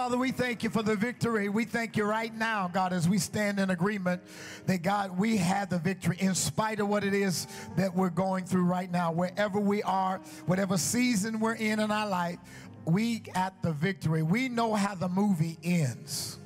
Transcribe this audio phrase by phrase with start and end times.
[0.00, 1.50] Father, we thank you for the victory.
[1.50, 4.22] We thank you right now, God, as we stand in agreement
[4.64, 8.46] that, God, we have the victory in spite of what it is that we're going
[8.46, 9.12] through right now.
[9.12, 10.16] Wherever we are,
[10.46, 12.38] whatever season we're in in our life,
[12.86, 14.22] we at the victory.
[14.22, 16.38] We know how the movie ends.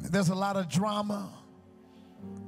[0.00, 1.28] There's a lot of drama.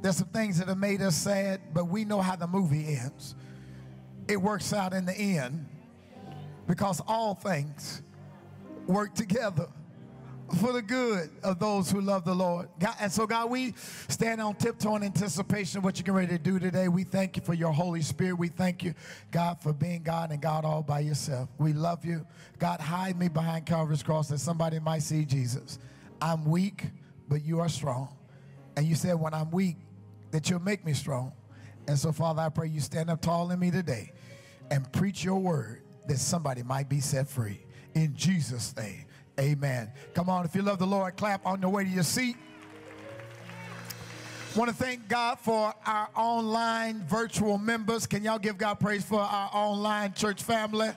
[0.00, 3.34] There's some things that have made us sad, but we know how the movie ends.
[4.28, 5.66] It works out in the end
[6.66, 8.00] because all things
[8.88, 9.68] work together
[10.60, 12.68] for the good of those who love the Lord.
[12.80, 13.74] God, and so, God, we
[14.08, 16.88] stand on tiptoe in anticipation of what you're getting ready to do today.
[16.88, 18.38] We thank you for your Holy Spirit.
[18.38, 18.94] We thank you,
[19.30, 21.50] God, for being God and God all by yourself.
[21.58, 22.26] We love you.
[22.58, 25.78] God, hide me behind Calvary's cross that somebody might see Jesus.
[26.22, 26.84] I'm weak,
[27.28, 28.16] but you are strong.
[28.76, 29.76] And you said, when I'm weak,
[30.30, 31.32] that you'll make me strong.
[31.86, 34.12] And so, Father, I pray you stand up tall in me today
[34.70, 37.64] and preach your word that somebody might be set free.
[37.98, 39.06] In Jesus' name,
[39.40, 39.90] amen.
[40.14, 42.36] Come on, if you love the Lord, clap on the way to your seat.
[44.54, 48.06] Want to thank God for our online virtual members.
[48.06, 50.90] Can y'all give God praise for our online church family?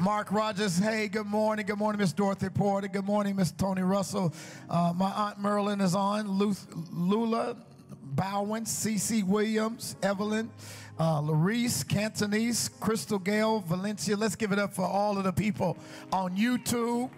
[0.00, 1.64] Mark Rogers, hey, good morning.
[1.64, 2.88] Good morning, Miss Dorothy Porter.
[2.88, 4.34] Good morning, Miss Tony Russell.
[4.68, 6.26] Uh, my Aunt Merlin is on.
[6.26, 7.56] Luth, Lula
[8.02, 10.50] Bowen, CC Williams, Evelyn,
[10.98, 14.16] uh, Larice, Cantonese, Crystal Gale, Valencia.
[14.16, 15.76] Let's give it up for all of the people
[16.12, 17.10] on YouTube,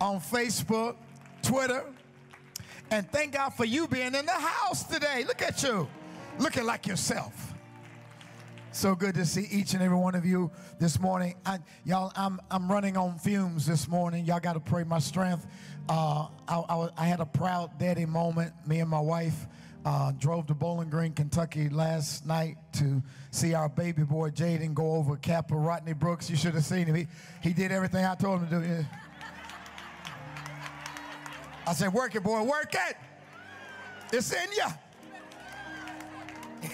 [0.00, 0.96] on Facebook,
[1.42, 1.84] Twitter.
[2.90, 5.24] And thank God for you being in the house today.
[5.26, 5.88] Look at you,
[6.38, 7.54] looking like yourself.
[8.72, 11.36] So good to see each and every one of you this morning.
[11.46, 14.24] I, y'all, I'm, I'm running on fumes this morning.
[14.24, 15.46] Y'all got to pray my strength.
[15.88, 18.52] Uh, I, I, I, had a proud daddy moment.
[18.66, 19.46] Me and my wife
[19.84, 24.92] uh, drove to Bowling Green, Kentucky last night to see our baby boy Jaden go
[24.92, 26.30] over Kappa Rodney Brooks.
[26.30, 26.94] You should have seen him.
[26.94, 27.06] He,
[27.42, 28.66] he did everything I told him to do.
[28.66, 28.82] Yeah.
[31.66, 32.96] I said, work it, boy, work it.
[34.12, 34.66] It's in you.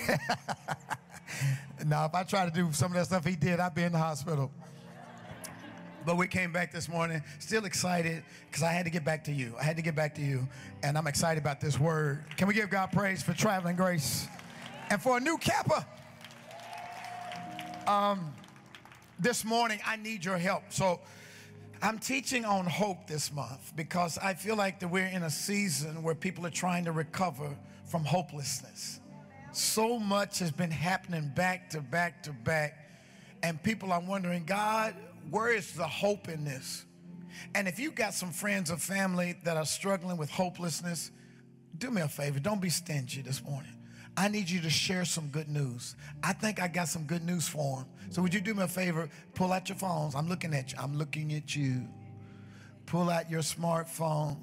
[1.86, 3.92] now, if I try to do some of that stuff he did, I'd be in
[3.92, 4.51] the hospital.
[6.05, 9.33] But we came back this morning, still excited because I had to get back to
[9.33, 9.55] you.
[9.61, 10.48] I had to get back to you,
[10.83, 12.24] and I'm excited about this word.
[12.36, 14.27] Can we give God praise for traveling grace
[14.89, 15.86] and for a new Kappa?
[17.86, 18.33] Um,
[19.18, 20.62] this morning, I need your help.
[20.70, 21.00] So,
[21.83, 26.02] I'm teaching on hope this month because I feel like that we're in a season
[26.02, 27.56] where people are trying to recover
[27.86, 29.00] from hopelessness.
[29.52, 32.90] So much has been happening back to back to back,
[33.42, 34.94] and people are wondering, God,
[35.31, 36.85] where is the hope in this?
[37.55, 41.11] And if you've got some friends or family that are struggling with hopelessness,
[41.79, 43.77] do me a favor, don't be stingy this morning.
[44.17, 45.97] I need you to share some good news.
[46.23, 47.86] I think I got some good news for them.
[48.11, 49.08] So would you do me a favor?
[49.35, 50.14] Pull out your phones.
[50.14, 50.79] I'm looking at you.
[50.81, 51.89] I'm looking at you.
[52.87, 54.37] Pull out your smartphone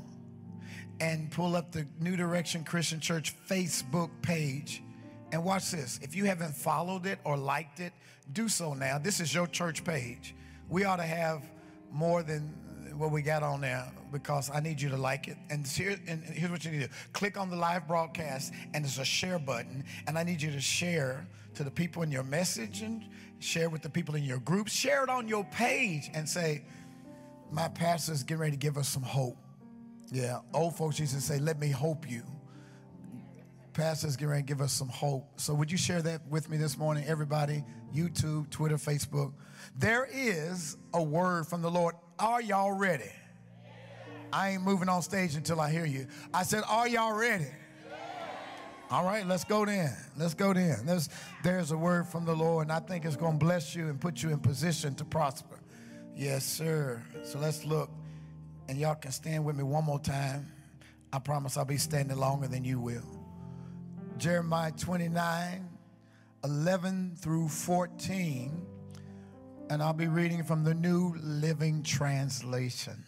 [1.00, 4.82] and pull up the New Direction Christian Church Facebook page
[5.32, 6.00] and watch this.
[6.02, 7.94] If you haven't followed it or liked it,
[8.34, 8.98] do so now.
[8.98, 10.34] This is your church page.
[10.70, 11.44] We ought to have
[11.92, 12.54] more than
[12.98, 15.38] what we got on there because I need you to like it.
[15.50, 18.84] And, here, and here's what you need to do click on the live broadcast, and
[18.84, 19.84] there's a share button.
[20.08, 23.04] And I need you to share to the people in your message and
[23.40, 24.68] share with the people in your group.
[24.68, 26.64] Share it on your page and say,
[27.52, 29.38] My pastor's getting ready to give us some hope.
[30.12, 32.24] Yeah, old folks used to say, Let me hope you.
[33.74, 35.40] Pastor's getting ready to give us some hope.
[35.40, 37.64] So, would you share that with me this morning, everybody?
[37.94, 39.34] YouTube, Twitter, Facebook.
[39.78, 41.96] There is a word from the Lord.
[42.20, 43.12] Are y'all ready?
[44.32, 46.08] I ain't moving on stage until I hear you.
[46.34, 47.48] I said, Are y'all ready?
[48.90, 49.94] All right, let's go then.
[50.18, 50.86] Let's go then.
[50.86, 51.10] There's,
[51.44, 54.00] there's a word from the Lord, and I think it's going to bless you and
[54.00, 55.60] put you in position to prosper.
[56.16, 57.04] Yes, sir.
[57.24, 57.90] So let's look.
[58.70, 60.52] And y'all can stand with me one more time.
[61.12, 63.04] I promise I'll be standing longer than you will.
[64.18, 65.70] Jeremiah 29,
[66.44, 68.66] 11 through 14.
[69.70, 73.04] And I'll be reading from the New Living Translation.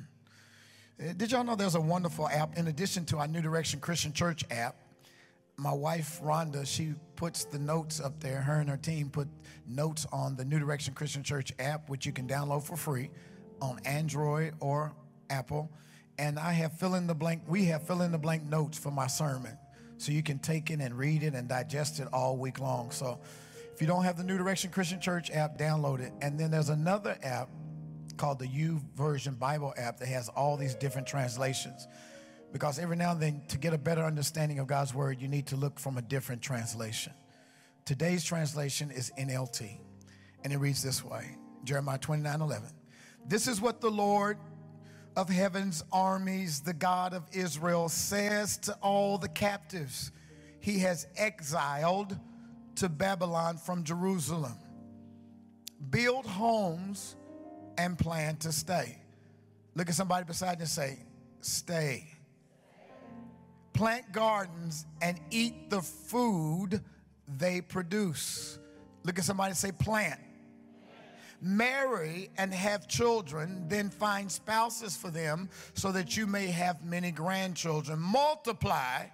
[1.00, 4.12] Uh, did y'all know there's a wonderful app in addition to our New Direction Christian
[4.12, 4.76] Church app?
[5.56, 8.42] My wife Rhonda, she puts the notes up there.
[8.42, 9.28] Her and her team put
[9.68, 13.10] notes on the New Direction Christian Church app, which you can download for free
[13.62, 14.94] on Android or
[15.30, 15.70] Apple.
[16.18, 18.92] And I have fill in the blank, we have fill in the blank notes for
[18.92, 19.58] my sermon.
[20.00, 22.90] So you can take it and read it and digest it all week long.
[22.90, 23.20] So
[23.74, 26.14] if you don't have the New Direction Christian Church app, download it.
[26.22, 27.50] And then there's another app
[28.16, 31.86] called the U Version Bible app that has all these different translations.
[32.54, 35.48] Because every now and then, to get a better understanding of God's word, you need
[35.48, 37.14] to look from a different translation.
[37.84, 39.80] Today's translation is NLT,
[40.44, 41.36] and it reads this way
[41.66, 42.70] Jeremiah 29 11.
[43.28, 44.38] This is what the Lord
[45.20, 50.14] of heaven's armies, the God of Israel, says to all the captives
[50.62, 52.18] he has exiled
[52.76, 54.58] to Babylon from Jerusalem
[55.90, 57.18] build homes
[57.78, 58.98] and plan to stay.
[59.76, 61.00] Look at somebody beside you and say,
[61.42, 62.08] Stay.
[63.74, 66.82] Plant gardens and eat the food
[67.28, 68.58] they produce.
[69.04, 70.20] Look at somebody and say, Plant
[71.42, 77.12] marry and have children, then find spouses for them so that you may have many
[77.12, 78.00] grandchildren.
[78.00, 79.06] Multiply,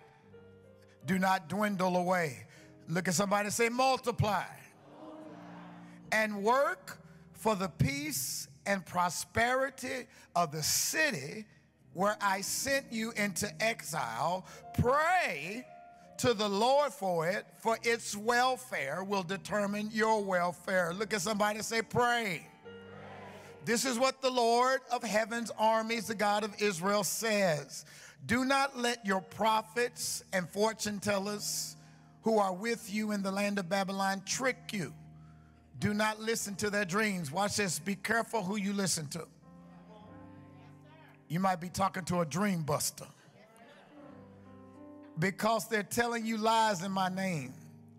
[1.06, 2.46] do not dwindle away.
[2.88, 4.46] Look at somebody say, multiply.
[6.12, 7.00] And work
[7.34, 11.46] for the peace and prosperity of the city
[11.94, 14.46] where I sent you into exile.
[14.78, 15.66] Pray
[16.20, 20.94] to the Lord for it, for its welfare will determine your welfare.
[20.94, 22.48] Look at somebody and say, pray.
[23.66, 27.86] This is what the Lord of heaven's armies, the God of Israel, says.
[28.26, 31.76] Do not let your prophets and fortune tellers
[32.22, 34.94] who are with you in the land of Babylon trick you.
[35.80, 37.32] Do not listen to their dreams.
[37.32, 37.80] Watch this.
[37.80, 39.28] Be careful who you listen to.
[41.28, 43.06] You might be talking to a dream buster
[45.20, 47.54] because they're telling you lies in my name.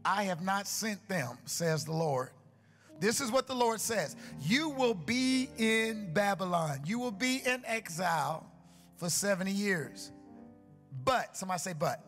[0.04, 2.30] I have not sent them, says the Lord.
[3.00, 7.62] This is what the Lord says You will be in Babylon, you will be in
[7.66, 8.46] exile
[8.96, 10.12] for 70 years.
[11.04, 12.00] But, somebody say, but.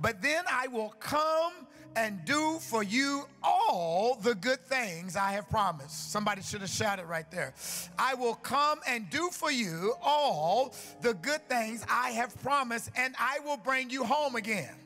[0.00, 1.52] But then I will come
[1.98, 6.12] and do for you all the good things I have promised.
[6.12, 7.54] Somebody should have shouted right there.
[7.98, 13.16] I will come and do for you all the good things I have promised, and
[13.18, 14.76] I will bring you home again.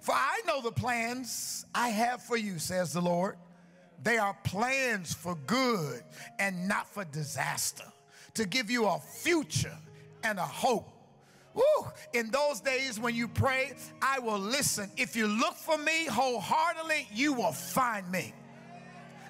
[0.00, 3.36] For I know the plans I have for you, says the Lord.
[4.04, 6.02] They are plans for good
[6.38, 7.84] and not for disaster,
[8.34, 9.76] to give you a future
[10.22, 10.88] and a hope.
[12.12, 14.90] In those days when you pray, I will listen.
[14.96, 18.34] If you look for me wholeheartedly, you will find me.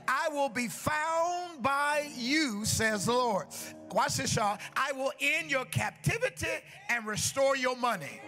[0.08, 3.46] I will be found by you, says the Lord.
[3.92, 4.58] Watch this, y'all.
[4.76, 6.46] I will end your captivity
[6.88, 8.20] and restore your money.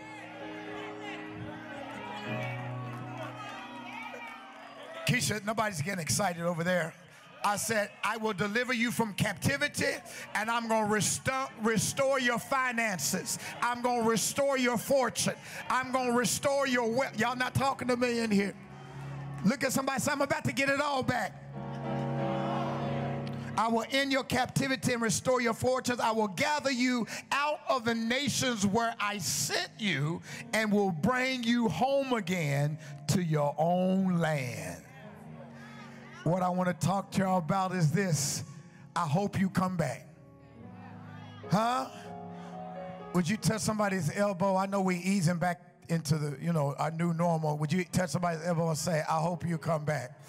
[5.09, 6.95] Keisha, nobody's getting excited over there.
[7.44, 9.94] I said, I will deliver you from captivity
[10.35, 13.39] and I'm going to restore, restore your finances.
[13.61, 15.35] I'm going to restore your fortune.
[15.69, 17.19] I'm going to restore your wealth.
[17.19, 18.55] Y'all not talking to me in here.
[19.44, 21.39] Look at somebody say, I'm about to get it all back.
[23.56, 26.00] I will end your captivity and restore your fortunes.
[26.00, 30.23] I will gather you out of the nations where I sent you
[30.55, 32.79] and will bring you home again
[33.09, 34.83] to your own land.
[36.25, 38.45] What I want to talk to y'all about is this.
[38.95, 40.07] I hope you come back.
[41.51, 41.89] Huh?
[43.15, 44.57] Would you touch somebody's elbow?
[44.57, 47.59] I know we easing back into the, you know, our new normal.
[47.59, 50.21] Would you touch somebody's elbow and say, I hope you come back?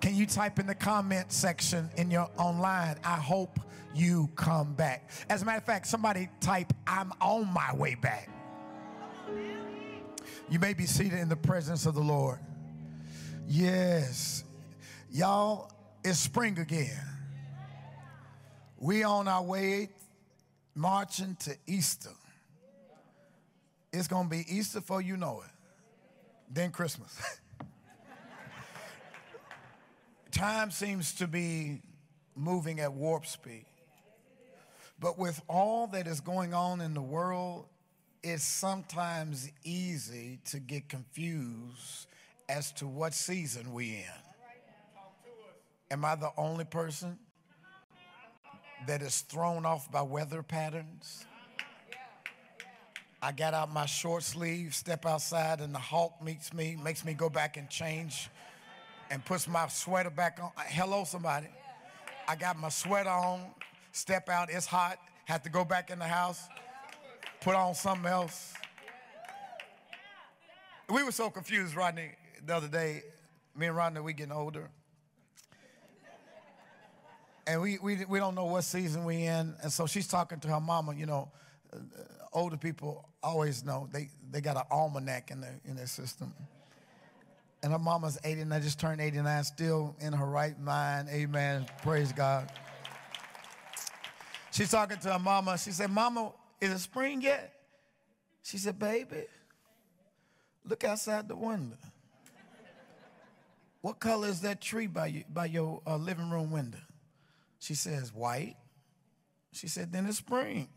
[0.00, 3.60] Can you type in the comment section in your online, I hope
[3.94, 5.10] you come back.
[5.28, 8.28] As a matter of fact, somebody type, I'm on my way back.
[10.48, 12.38] You may be seated in the presence of the Lord.
[13.46, 14.44] Yes.
[15.14, 15.70] Y'all,
[16.02, 17.04] it's spring again.
[18.78, 19.90] We on our way
[20.74, 22.08] marching to Easter.
[23.92, 25.50] It's going to be Easter for you know it.
[26.50, 27.14] Then Christmas.
[30.30, 31.82] Time seems to be
[32.34, 33.66] moving at warp speed.
[34.98, 37.66] But with all that is going on in the world,
[38.22, 42.06] it's sometimes easy to get confused
[42.48, 44.31] as to what season we in.
[45.92, 47.18] Am I the only person
[48.86, 51.26] that is thrown off by weather patterns?
[53.20, 57.12] I got out my short sleeve, step outside, and the hawk meets me, makes me
[57.12, 58.30] go back and change
[59.10, 60.50] and puts my sweater back on.
[60.68, 61.48] Hello, somebody.
[62.26, 63.44] I got my sweater on,
[63.92, 64.96] step out, it's hot,
[65.26, 66.48] have to go back in the house,
[67.42, 68.54] put on something else.
[70.88, 72.12] We were so confused, Rhonda,
[72.46, 73.02] the other day.
[73.54, 74.70] Me and Rhonda, we getting older
[77.46, 79.54] and we, we, we don't know what season we in.
[79.62, 81.30] And so she's talking to her mama, you know,
[81.72, 81.78] uh,
[82.32, 83.88] older people always know.
[83.92, 86.32] They, they got an almanac in their, in their system.
[87.62, 91.08] And her mama's 89, just turned 89, still in her right mind.
[91.10, 91.66] Amen.
[91.82, 92.50] Praise God.
[94.50, 95.56] She's talking to her mama.
[95.58, 97.54] She said, Mama, is it spring yet?
[98.42, 99.24] She said, Baby,
[100.68, 101.76] look outside the window.
[103.80, 106.78] What color is that tree by, you, by your uh, living room window?
[107.62, 108.56] She says, White.
[109.52, 110.68] She said, Then it's spring.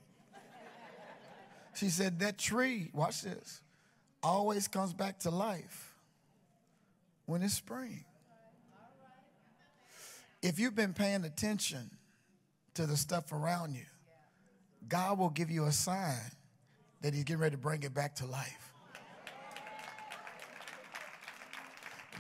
[1.74, 3.62] She said, That tree, watch this,
[4.22, 5.96] always comes back to life
[7.25, 8.06] when it's spring.
[10.44, 11.89] If you've been paying attention
[12.75, 13.86] to the stuff around you,
[14.88, 16.32] God will give you a sign
[17.01, 18.72] that He's getting ready to bring it back to life.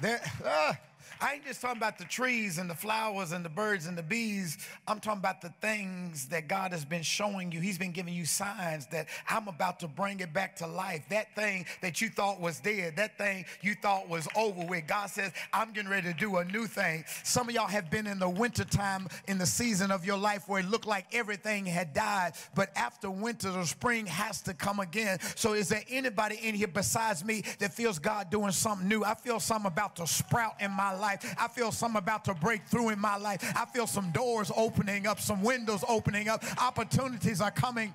[0.01, 0.73] There, uh,
[1.21, 4.03] I ain't just talking about the trees and the flowers and the birds and the
[4.03, 4.57] bees.
[4.87, 7.61] I'm talking about the things that God has been showing you.
[7.61, 11.05] He's been giving you signs that I'm about to bring it back to life.
[11.09, 14.87] That thing that you thought was dead, that thing you thought was over with.
[14.87, 17.05] God says, I'm getting ready to do a new thing.
[17.23, 20.59] Some of y'all have been in the wintertime in the season of your life where
[20.59, 22.33] it looked like everything had died.
[22.55, 25.19] But after winter, the spring has to come again.
[25.35, 29.03] So is there anybody in here besides me that feels God doing something new?
[29.03, 31.35] I feel something about to sprout in my life life.
[31.37, 33.41] I feel something about to break through in my life.
[33.55, 36.43] I feel some doors opening up, some windows opening up.
[36.59, 37.93] Opportunities are coming.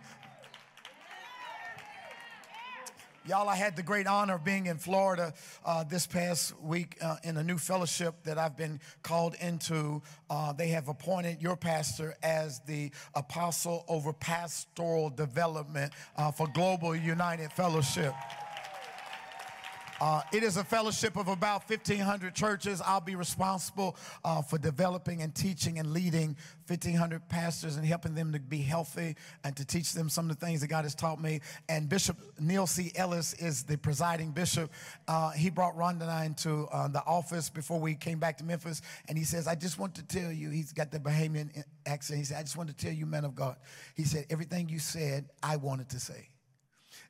[3.27, 7.17] Y'all, I had the great honor of being in Florida uh, this past week uh,
[7.23, 10.03] in a new fellowship that I've been called into.
[10.31, 16.97] Uh, they have appointed your pastor as the apostle over pastoral development uh, for Global
[16.97, 18.15] United Fellowship.
[20.01, 22.81] Uh, it is a fellowship of about 1,500 churches.
[22.81, 26.37] I'll be responsible uh, for developing and teaching and leading
[26.69, 29.15] 1,500 pastors and helping them to be healthy
[29.45, 31.41] and to teach them some of the things that God has taught me.
[31.69, 32.93] And Bishop Neil C.
[32.95, 34.73] Ellis is the presiding bishop.
[35.07, 38.45] Uh, he brought Rhonda and I into uh, the office before we came back to
[38.45, 38.81] Memphis.
[39.09, 42.19] And he says, I just want to tell you, he's got the Bahamian accent.
[42.19, 43.57] He said, I just want to tell you, man of God.
[43.95, 46.31] He said, everything you said, I wanted to say.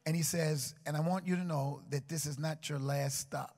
[0.07, 3.19] And he says, and I want you to know that this is not your last
[3.19, 3.55] stop.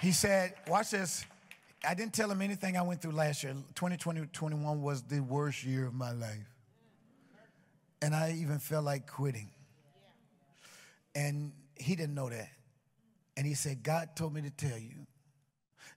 [0.00, 1.24] He said, watch this.
[1.86, 3.54] I didn't tell him anything I went through last year.
[3.74, 6.46] 2020 21 was the worst year of my life.
[8.02, 9.50] And I even felt like quitting.
[11.14, 12.50] And he didn't know that.
[13.36, 15.06] And he said, God told me to tell you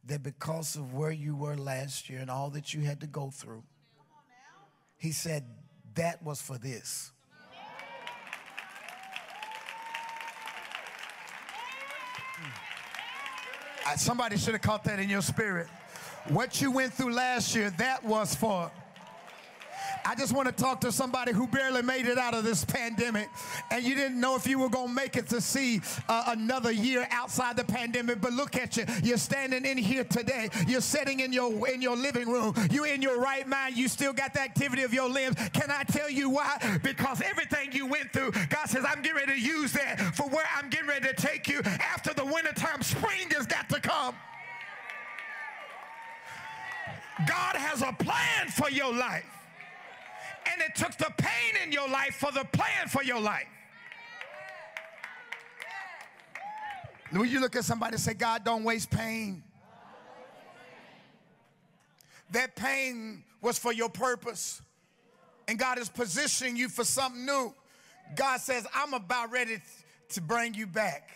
[0.06, 3.30] that because of where you were last year and all that you had to go
[3.30, 3.64] through,
[4.98, 5.46] he said,
[5.96, 7.12] that was for this.
[13.96, 15.68] Somebody should have caught that in your spirit.
[16.28, 18.70] What you went through last year, that was for.
[20.08, 23.30] I just want to talk to somebody who barely made it out of this pandemic
[23.70, 26.72] and you didn't know if you were going to make it to see uh, another
[26.72, 28.22] year outside the pandemic.
[28.22, 28.86] But look at you.
[29.04, 30.48] You're standing in here today.
[30.66, 32.54] You're sitting in your, in your living room.
[32.72, 33.76] You're in your right mind.
[33.76, 35.36] You still got the activity of your limbs.
[35.52, 36.80] Can I tell you why?
[36.84, 40.46] Because everything you went through, God says, I'm getting ready to use that for where
[40.56, 41.60] I'm getting ready to take you.
[41.66, 44.16] After the wintertime, spring has got to come.
[47.28, 49.37] God has a plan for your life
[50.52, 53.48] and it took the pain in your life for the plan for your life.
[57.12, 59.44] When you look at somebody and say, God, don't waste pain.
[62.32, 64.62] That pain was for your purpose.
[65.48, 67.54] And God is positioning you for something new.
[68.16, 69.60] God says, I'm about ready
[70.10, 71.10] to bring you back.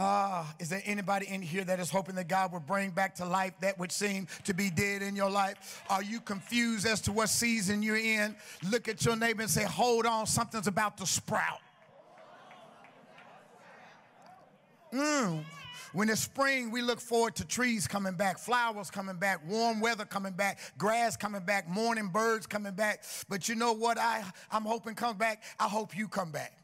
[0.00, 3.24] Ah, is there anybody in here that is hoping that God will bring back to
[3.24, 5.82] life that which seemed to be dead in your life?
[5.90, 8.36] Are you confused as to what season you're in?
[8.70, 11.58] Look at your neighbor and say, Hold on, something's about to sprout.
[14.92, 15.44] Mm.
[15.92, 20.04] When it's spring, we look forward to trees coming back, flowers coming back, warm weather
[20.04, 23.02] coming back, grass coming back, morning birds coming back.
[23.28, 25.42] But you know what I, I'm hoping comes back?
[25.58, 26.57] I hope you come back.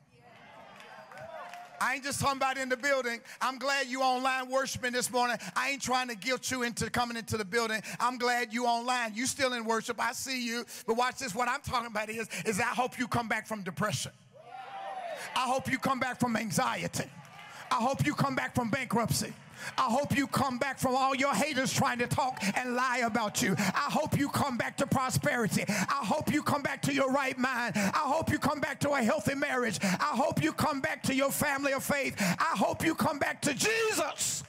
[1.80, 3.20] I ain't just talking about in the building.
[3.40, 5.36] I'm glad you online worshiping this morning.
[5.56, 7.82] I ain't trying to guilt you into coming into the building.
[8.00, 9.14] I'm glad you online.
[9.14, 10.00] You still in worship.
[10.00, 10.64] I see you.
[10.86, 11.34] But watch this.
[11.34, 14.12] What I'm talking about is, is I hope you come back from depression.
[15.36, 17.10] I hope you come back from anxiety.
[17.70, 19.32] I hope you come back from bankruptcy.
[19.78, 23.42] I hope you come back from all your haters trying to talk and lie about
[23.42, 23.54] you.
[23.59, 25.64] I hope you come back to prosperity.
[25.68, 27.75] I hope you come back to your right mind.
[27.76, 29.78] I hope you come back to a healthy marriage.
[29.83, 32.14] I hope you come back to your family of faith.
[32.21, 34.44] I hope you come back to Jesus.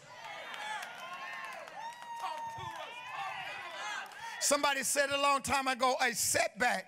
[4.40, 6.86] Somebody said a long time ago a setback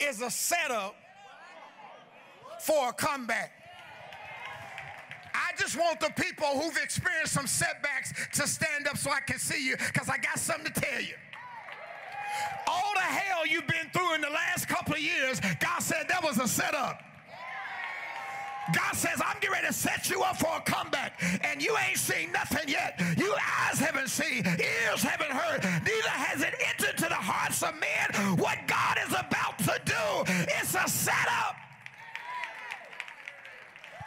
[0.00, 0.96] is a setup
[2.60, 3.52] for a comeback.
[5.34, 9.38] I just want the people who've experienced some setbacks to stand up so I can
[9.38, 11.14] see you because I got something to tell you.
[12.66, 16.22] All the hell you've been through in the last couple of years, God said that
[16.22, 17.02] was a setup.
[18.72, 21.98] God says, I'm getting ready to set you up for a comeback, and you ain't
[21.98, 22.98] seen nothing yet.
[23.18, 27.74] You eyes haven't seen, ears haven't heard, neither has it entered to the hearts of
[27.74, 30.34] men what God is about to do.
[30.48, 31.10] It's a
[31.48, 31.63] up.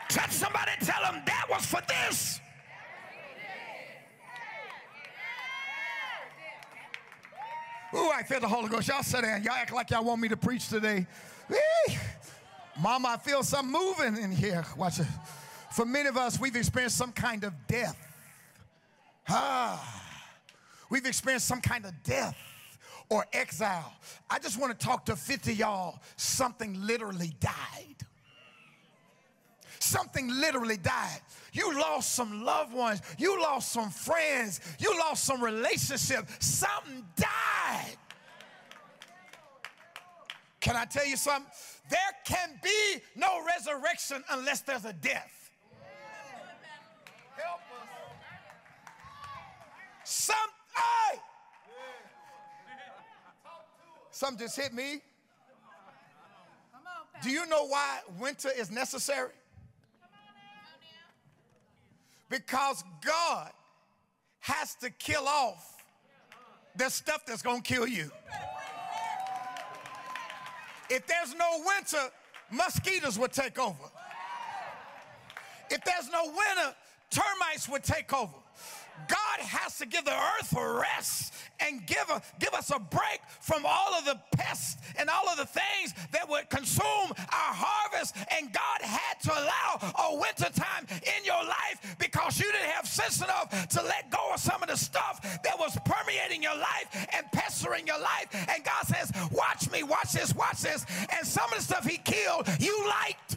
[0.09, 2.39] Touch somebody, tell them that was for this.
[7.93, 8.87] Ooh, I feel the Holy Ghost.
[8.89, 9.43] Y'all sit down.
[9.43, 11.07] Y'all act like y'all want me to preach today.
[11.49, 11.97] Whee!
[12.79, 14.65] Mama, I feel something moving in here.
[14.75, 15.07] Watch it.
[15.71, 17.97] For many of us, we've experienced some kind of death.
[19.29, 20.03] Ah,
[20.89, 22.37] we've experienced some kind of death
[23.09, 23.93] or exile.
[24.29, 25.99] I just want to talk to 50 y'all.
[26.15, 28.06] Something literally died.
[29.79, 31.21] Something literally died.
[31.53, 33.01] You lost some loved ones.
[33.17, 34.59] You lost some friends.
[34.79, 36.27] You lost some relationship.
[36.39, 37.97] Something died.
[40.59, 41.51] Can I tell you something?
[41.89, 45.51] There can be no resurrection unless there's a death.
[47.35, 47.87] Help us.
[50.03, 50.35] Some,
[50.75, 51.19] hey!
[54.11, 55.01] Something just hit me.
[57.23, 59.31] Do you know why winter is necessary?
[62.29, 63.51] Because God
[64.39, 65.83] has to kill off
[66.75, 68.11] the stuff that's going to kill you.
[70.89, 72.11] If there's no winter,
[72.51, 73.75] mosquitoes would take over.
[75.69, 76.75] If there's no winter,
[77.09, 78.37] termites would take over.
[79.07, 83.21] God has to give the earth a rest and give, a, give us a break
[83.39, 88.15] from all of the pests and all of the things that would consume our harvest.
[88.37, 92.87] And God had to allow a winter time in your life because you didn't have
[92.87, 97.07] sense enough to let go of some of the stuff that was permeating your life
[97.13, 98.27] and pestering your life.
[98.33, 100.85] And God says, Watch me, watch this, watch this.
[101.15, 103.36] And some of the stuff He killed, you liked.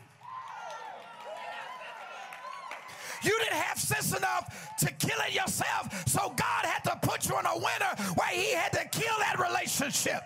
[3.23, 6.09] You didn't have sense enough to kill it yourself.
[6.09, 9.39] So God had to put you in a winter where He had to kill that
[9.39, 10.23] relationship.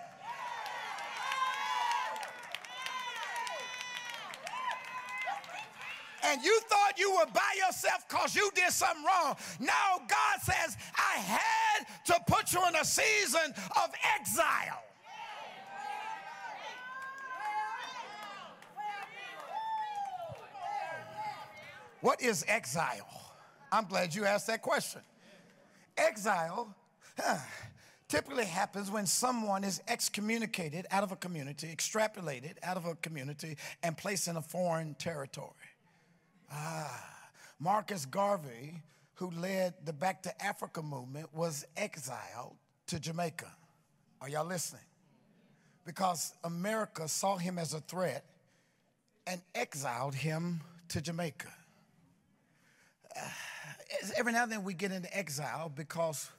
[6.25, 9.35] and you thought you were by yourself because you did something wrong.
[9.59, 14.84] Now God says, I had to put you in a season of exile.
[22.05, 23.33] What is exile?
[23.71, 25.01] I'm glad you asked that question.
[25.97, 26.71] Exile
[27.17, 27.39] huh,
[28.07, 33.57] typically happens when someone is excommunicated out of a community, extrapolated out of a community,
[33.81, 35.49] and placed in a foreign territory.
[36.51, 37.23] Ah,
[37.59, 38.83] Marcus Garvey,
[39.15, 43.51] who led the Back to Africa movement, was exiled to Jamaica.
[44.21, 44.85] Are y'all listening?
[45.87, 48.25] Because America saw him as a threat
[49.25, 51.51] and exiled him to Jamaica
[54.15, 56.29] every now and then we get into exile because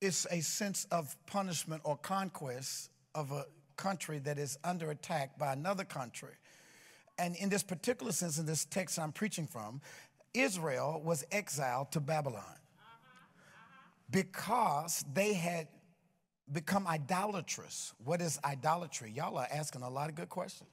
[0.00, 5.52] it's a sense of punishment or conquest of a country that is under attack by
[5.52, 6.34] another country.
[7.18, 9.80] And in this particular sense, in this text I'm preaching from,
[10.34, 12.44] Israel was exiled to Babylon
[14.10, 15.68] because they had
[16.52, 17.92] become idolatrous.
[18.04, 19.10] What is idolatry?
[19.10, 20.70] Y'all are asking a lot of good questions.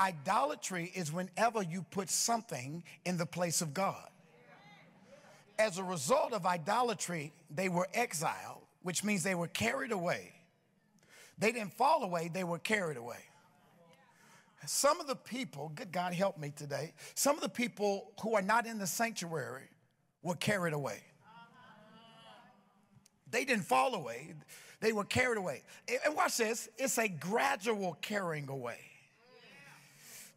[0.00, 4.08] Idolatry is whenever you put something in the place of God.
[5.58, 10.32] As a result of idolatry, they were exiled, which means they were carried away.
[11.38, 13.18] They didn't fall away, they were carried away.
[14.66, 18.42] Some of the people, good God help me today, some of the people who are
[18.42, 19.68] not in the sanctuary
[20.22, 21.02] were carried away.
[23.30, 24.32] They didn't fall away,
[24.80, 25.62] they were carried away.
[26.06, 28.89] And watch this, it's a gradual carrying away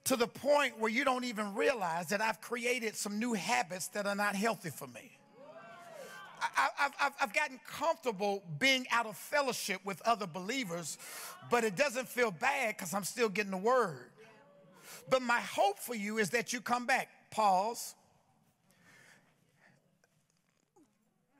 [0.05, 4.05] to the point where you don't even realize that I've created some new habits that
[4.05, 5.17] are not healthy for me.
[6.57, 10.97] I, have I've gotten comfortable being out of fellowship with other believers,
[11.49, 14.11] but it doesn't feel bad because I'm still getting the word.
[15.09, 17.09] But my hope for you is that you come back.
[17.31, 17.95] Pause.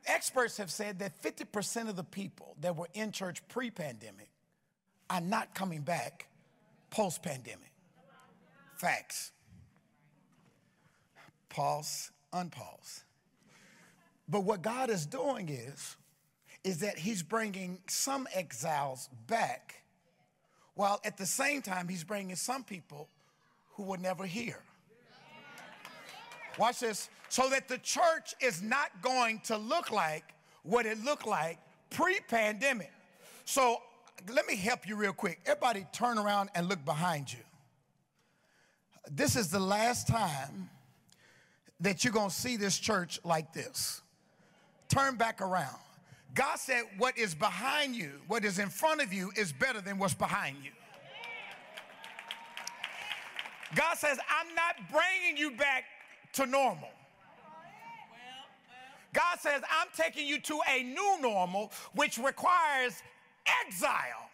[0.06, 4.30] Experts have said that 50% of the people that were in church pre pandemic
[5.10, 6.28] are not coming back
[6.90, 7.73] post pandemic.
[8.84, 9.32] Facts.
[11.48, 13.04] Pause, unpause.
[14.28, 15.96] But what God is doing is,
[16.66, 19.76] is that He's bringing some exiles back,
[20.76, 23.08] while at the same time He's bringing some people
[23.76, 24.60] who were never here.
[26.60, 27.10] Watch this.
[27.30, 30.26] So that the church is not going to look like
[30.64, 31.58] what it looked like
[31.90, 32.92] pre pandemic.
[33.46, 33.78] So
[34.30, 35.40] let me help you real quick.
[35.46, 37.40] Everybody turn around and look behind you
[39.12, 40.70] this is the last time
[41.80, 44.02] that you're going to see this church like this.
[44.88, 45.78] Turn back around.
[46.34, 49.98] God said, What is behind you, what is in front of you, is better than
[50.00, 50.72] what's behind you.
[53.76, 55.84] God says, I'm not bringing you back
[56.34, 56.90] to normal.
[59.14, 63.02] God says, I'm taking you to a new normal, which requires
[63.68, 64.30] exile.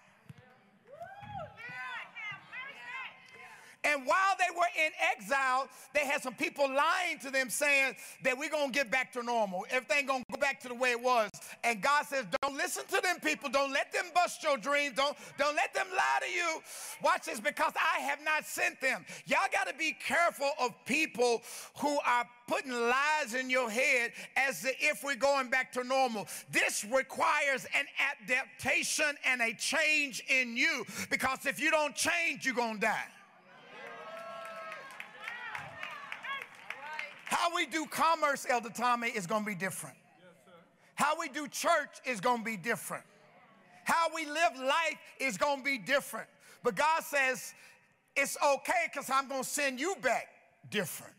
[3.90, 8.38] And while they were in exile, they had some people lying to them saying that
[8.38, 9.66] we're going to get back to normal.
[9.72, 11.32] Everything going to go back to the way it was.
[11.64, 13.50] And God says, don't listen to them people.
[13.50, 14.94] Don't let them bust your dreams.
[14.96, 16.62] Don't, don't let them lie to you.
[17.04, 19.06] Watch this because I have not sent them.
[19.26, 21.42] Y'all got to be careful of people
[21.80, 26.28] who are putting lies in your head as if we're going back to normal.
[26.52, 27.86] This requires an
[28.28, 33.06] adaptation and a change in you because if you don't change, you're going to die.
[37.30, 39.96] How we do commerce, Elder Tommy, is going to be different.
[40.96, 43.04] How we do church is going to be different.
[43.84, 46.28] How we live life is going to be different.
[46.64, 47.54] But God says,
[48.16, 50.28] it's okay because I'm going to send you back
[50.72, 51.14] different.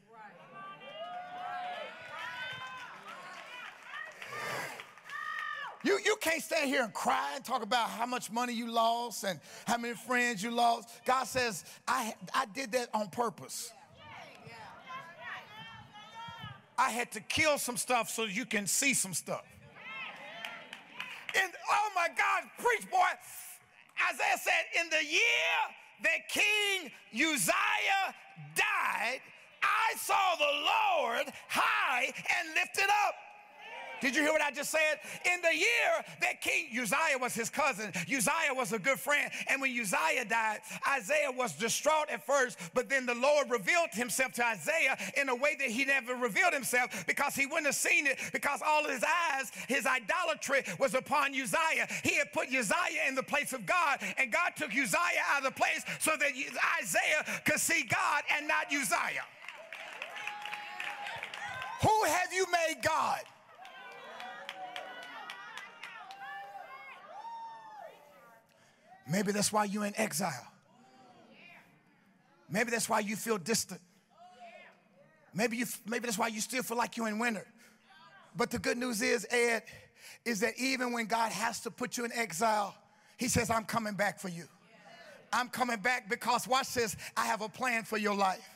[5.85, 9.23] You, you can't stand here and cry and talk about how much money you lost
[9.23, 10.89] and how many friends you lost.
[11.05, 13.71] God says, I, I did that on purpose.
[16.81, 19.45] I had to kill some stuff so you can see some stuff.
[21.37, 23.13] And oh my God, preach, boy.
[24.09, 25.57] Isaiah said, In the year
[26.05, 28.15] that King Uzziah
[28.55, 29.21] died,
[29.63, 33.15] I saw the Lord high and lifted up.
[34.01, 35.01] Did you hear what I just said?
[35.25, 39.31] In the year that King Uzziah was his cousin, Uzziah was a good friend.
[39.49, 44.33] And when Uzziah died, Isaiah was distraught at first, but then the Lord revealed himself
[44.33, 48.07] to Isaiah in a way that he never revealed himself because he wouldn't have seen
[48.07, 51.87] it because all his eyes, his idolatry was upon Uzziah.
[52.03, 55.45] He had put Uzziah in the place of God, and God took Uzziah out of
[55.45, 56.31] the place so that
[56.81, 59.27] Isaiah could see God and not Uzziah.
[61.83, 63.21] Who have you made God?
[69.11, 70.47] Maybe that's why you're in exile.
[72.49, 73.81] Maybe that's why you feel distant.
[75.33, 77.47] Maybe, you, maybe that's why you still feel like you're in winter.
[78.37, 79.63] But the good news is, Ed,
[80.25, 82.75] is that even when God has to put you in exile,
[83.17, 84.45] He says, I'm coming back for you.
[85.33, 88.49] I'm coming back because, watch this, I have a plan for your life.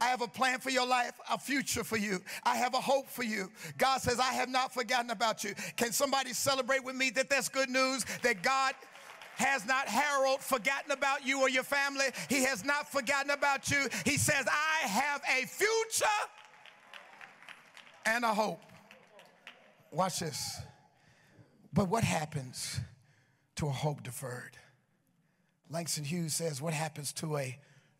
[0.00, 2.20] I have a plan for your life, a future for you.
[2.44, 3.50] I have a hope for you.
[3.78, 5.54] God says, I have not forgotten about you.
[5.76, 8.04] Can somebody celebrate with me that that's good news?
[8.22, 8.74] That God
[9.38, 12.06] has not Harold forgotten about you or your family.
[12.28, 13.88] He has not forgotten about you.
[14.04, 16.06] He says, I have a future
[18.04, 18.60] and a hope.
[19.92, 20.60] Watch this.
[21.72, 22.80] But what happens
[23.56, 24.56] to a hope deferred?
[25.70, 27.56] Langston Hughes says, What happens to a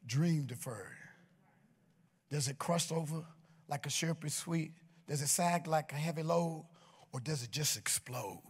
[0.06, 0.96] dream deferred?
[2.30, 3.22] Does it crust over
[3.68, 4.72] like a syrupy sweet?
[5.06, 6.66] Does it sag like a heavy load?
[7.12, 8.42] Or does it just explode?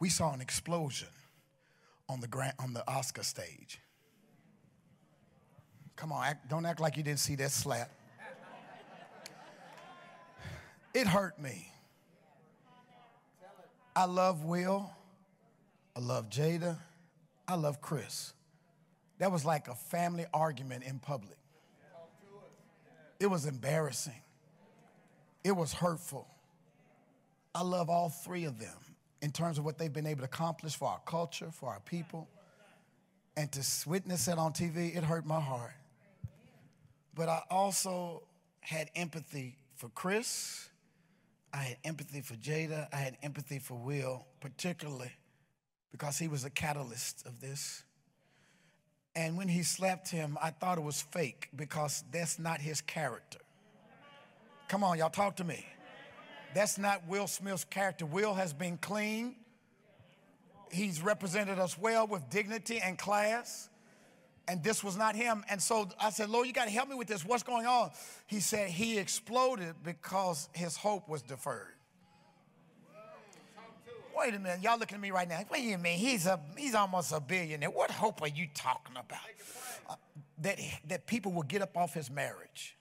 [0.00, 1.08] We saw an explosion
[2.10, 3.80] on the on the Oscar stage.
[5.94, 7.90] Come on, act, don't act like you didn't see that slap.
[10.92, 11.70] It hurt me.
[13.94, 14.90] I love Will.
[15.94, 16.78] I love Jada.
[17.46, 18.32] I love Chris.
[19.18, 21.36] That was like a family argument in public.
[23.20, 24.20] It was embarrassing.
[25.44, 26.26] It was hurtful.
[27.54, 28.89] I love all three of them
[29.22, 32.28] in terms of what they've been able to accomplish for our culture, for our people.
[33.36, 35.74] And to witness it on TV, it hurt my heart.
[37.14, 38.22] But I also
[38.60, 40.68] had empathy for Chris.
[41.52, 42.88] I had empathy for Jada.
[42.92, 45.12] I had empathy for Will, particularly
[45.90, 47.82] because he was a catalyst of this.
[49.16, 53.38] And when he slapped him, I thought it was fake because that's not his character.
[54.68, 55.66] Come on, y'all, talk to me.
[56.54, 58.06] That's not Will Smith's character.
[58.06, 59.36] Will has been clean.
[60.72, 63.68] He's represented us well with dignity and class.
[64.48, 65.44] And this was not him.
[65.48, 67.24] And so I said, Lord, you got to help me with this.
[67.24, 67.90] What's going on?
[68.26, 71.74] He said he exploded because his hope was deferred.
[74.16, 75.40] Wait a minute, y'all looking at me right now.
[75.50, 75.98] Wait a minute.
[75.98, 77.70] He's a he's almost a billionaire.
[77.70, 79.20] What hope are you talking about?
[79.88, 79.94] Uh,
[80.42, 80.58] that
[80.88, 82.76] that people will get up off his marriage.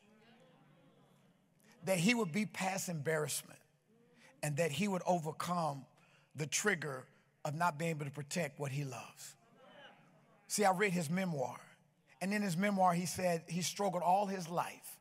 [1.85, 3.58] That he would be past embarrassment
[4.43, 5.85] and that he would overcome
[6.35, 7.05] the trigger
[7.45, 9.35] of not being able to protect what he loves.
[10.47, 11.59] See, I read his memoir,
[12.21, 14.97] and in his memoir, he said he struggled all his life,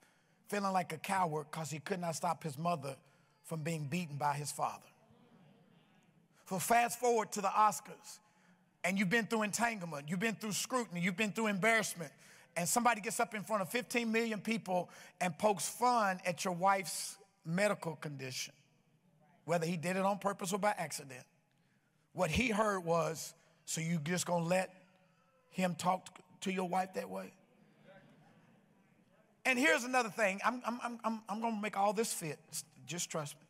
[0.49, 2.97] feeling like a coward because he could not stop his mother
[3.45, 4.85] from being beaten by his father.
[6.49, 8.21] So, fast forward to the Oscars,
[8.85, 12.13] and you've been through entanglement, you've been through scrutiny, you've been through embarrassment,
[12.57, 16.55] and somebody gets up in front of 15 million people and pokes fun at your
[16.55, 18.55] wife's medical condition,
[19.49, 21.25] whether he did it on purpose or by accident,
[22.13, 23.33] what he heard was,
[23.65, 24.75] so you just gonna let
[25.49, 27.33] him talk to your wife that way?
[29.47, 30.39] And here's another thing.
[30.45, 32.39] I'm, I'm, I'm, I'm gonna make all this fit.
[32.87, 33.47] Just trust me.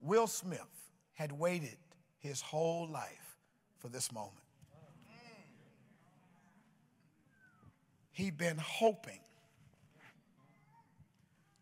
[0.00, 0.58] Will Smith
[1.12, 1.76] had waited
[2.18, 3.36] his whole life
[3.78, 4.34] for this moment.
[8.10, 9.20] He'd been hoping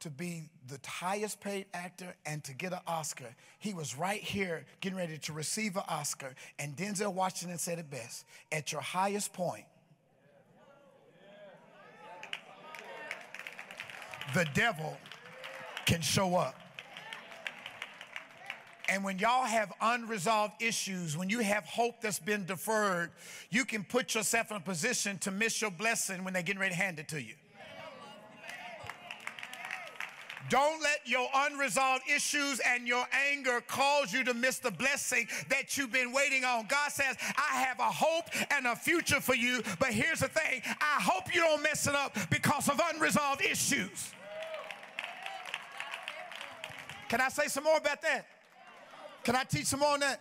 [0.00, 3.34] to be the highest paid actor and to get an Oscar.
[3.58, 6.34] He was right here getting ready to receive an Oscar.
[6.58, 9.64] And Denzel Washington said it best at your highest point,
[14.34, 14.96] the devil
[15.86, 16.54] can show up.
[18.90, 23.10] And when y'all have unresolved issues, when you have hope that's been deferred,
[23.50, 26.74] you can put yourself in a position to miss your blessing when they're getting ready
[26.74, 27.34] to hand it to you.
[30.48, 35.76] Don't let your unresolved issues and your anger cause you to miss the blessing that
[35.76, 36.66] you've been waiting on.
[36.66, 40.62] God says, I have a hope and a future for you, but here's the thing
[40.80, 44.12] I hope you don't mess it up because of unresolved issues.
[47.08, 48.26] Can I say some more about that?
[49.24, 50.20] Can I teach some more on that?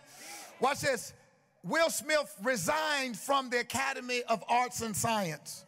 [0.60, 1.12] Watch this.
[1.62, 5.64] Will Smith resigned from the Academy of Arts and Science.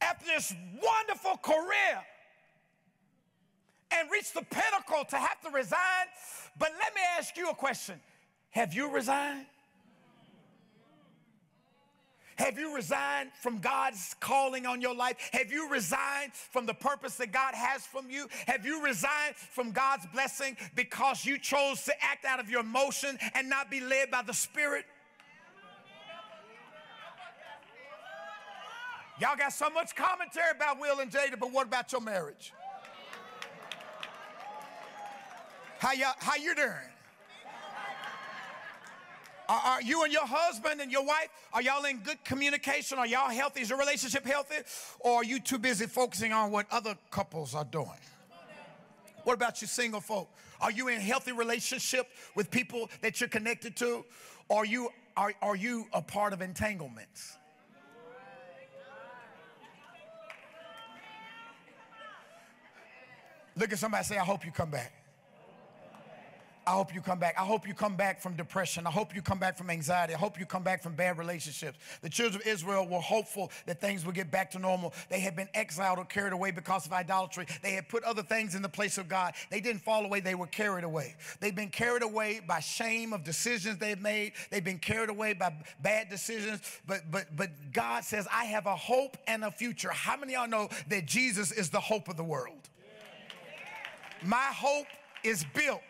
[0.00, 2.02] After this wonderful career
[3.92, 6.06] and reach the pinnacle to have to resign.
[6.58, 8.00] But let me ask you a question
[8.50, 9.46] Have you resigned?
[12.36, 15.28] Have you resigned from God's calling on your life?
[15.34, 18.28] Have you resigned from the purpose that God has from you?
[18.46, 23.18] Have you resigned from God's blessing because you chose to act out of your emotion
[23.34, 24.86] and not be led by the Spirit?
[29.20, 32.54] Y'all got so much commentary about Will and Jada, but what about your marriage?
[35.78, 36.70] How, y'all, how you doing?
[39.46, 42.98] Are, are, you and your husband and your wife, are y'all in good communication?
[42.98, 43.60] Are y'all healthy?
[43.60, 44.56] Is your relationship healthy?
[45.00, 47.88] Or are you too busy focusing on what other couples are doing?
[49.24, 50.30] What about you single folk?
[50.62, 54.04] Are you in healthy relationship with people that you're connected to?
[54.48, 57.36] Or are you, are, are you a part of entanglements?
[63.56, 64.92] Look at somebody say, I hope you come back.
[66.66, 67.34] I hope you come back.
[67.36, 68.86] I hope you come back from depression.
[68.86, 70.14] I hope you come back from anxiety.
[70.14, 71.78] I hope you come back from bad relationships.
[72.00, 74.92] The children of Israel were hopeful that things would get back to normal.
[75.08, 77.46] They had been exiled or carried away because of idolatry.
[77.62, 79.34] They had put other things in the place of God.
[79.50, 81.16] They didn't fall away, they were carried away.
[81.40, 84.34] They've been carried away by shame of decisions they've made.
[84.50, 86.60] They've been carried away by bad decisions.
[86.86, 89.90] But but but God says, I have a hope and a future.
[89.90, 92.59] How many of y'all know that Jesus is the hope of the world?
[94.22, 94.86] My hope
[95.24, 95.82] is built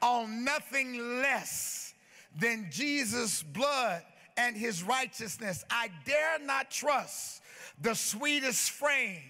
[0.00, 1.94] on nothing less
[2.38, 4.02] than Jesus' blood
[4.36, 5.64] and his righteousness.
[5.70, 7.42] I dare not trust
[7.80, 9.22] the sweetest frame,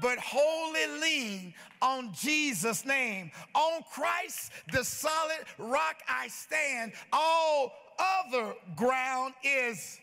[0.00, 3.30] but wholly lean on Jesus' name.
[3.54, 6.92] On Christ, the solid rock I stand.
[7.12, 10.00] All other ground is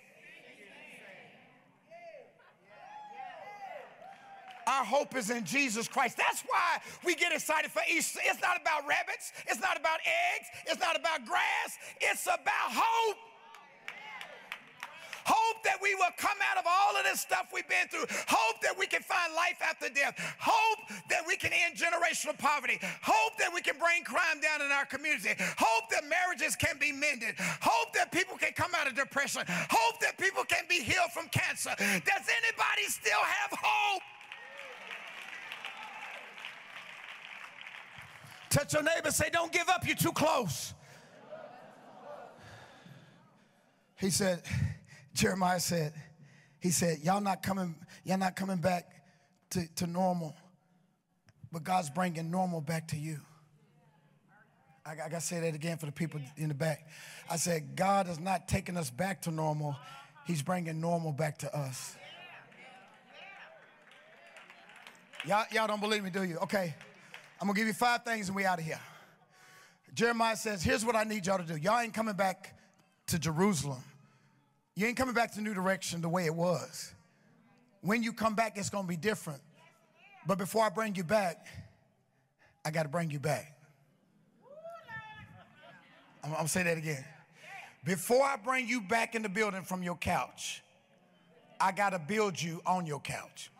[4.71, 6.15] Our hope is in Jesus Christ.
[6.15, 8.21] That's why we get excited for Easter.
[8.23, 13.17] It's not about rabbits, it's not about eggs, it's not about grass, it's about hope.
[15.25, 18.07] Hope that we will come out of all of this stuff we've been through.
[18.31, 20.15] Hope that we can find life after death.
[20.39, 20.79] Hope
[21.09, 22.79] that we can end generational poverty.
[23.03, 25.35] Hope that we can bring crime down in our community.
[25.59, 27.35] Hope that marriages can be mended.
[27.59, 29.43] Hope that people can come out of depression.
[29.47, 31.75] Hope that people can be healed from cancer.
[31.77, 34.01] Does anybody still have hope?
[38.51, 40.73] Touch your neighbor, say, Don't give up, you're too close.
[43.95, 44.41] He said,
[45.13, 45.93] Jeremiah said,
[46.59, 48.91] he said, Y'all not coming, y'all not coming back
[49.51, 50.35] to, to normal,
[51.51, 53.19] but God's bringing normal back to you.
[54.85, 56.87] I, I got to say that again for the people in the back.
[57.29, 59.77] I said, God is not taking us back to normal,
[60.27, 61.95] He's bringing normal back to us.
[65.25, 66.37] Y'all, y'all don't believe me, do you?
[66.39, 66.75] Okay.
[67.41, 68.79] I'm gonna give you five things and we out of here.
[69.95, 71.57] Jeremiah says, here's what I need y'all to do.
[71.57, 72.55] Y'all ain't coming back
[73.07, 73.83] to Jerusalem.
[74.75, 76.93] You ain't coming back to New Direction the way it was.
[77.81, 79.41] When you come back, it's gonna be different.
[80.27, 81.47] But before I bring you back,
[82.63, 83.57] I gotta bring you back.
[86.23, 87.03] I'm, I'm gonna say that again.
[87.83, 90.61] Before I bring you back in the building from your couch,
[91.59, 93.50] I got to build you on your couch.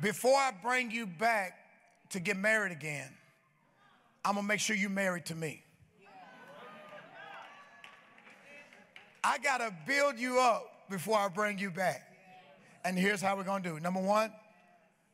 [0.00, 1.58] Before I bring you back
[2.10, 3.08] to get married again,
[4.24, 5.62] I'm to make sure you're married to me.
[9.22, 12.02] I got to build you up before I bring you back.
[12.84, 13.80] And here's how we're to do.
[13.80, 14.32] Number one,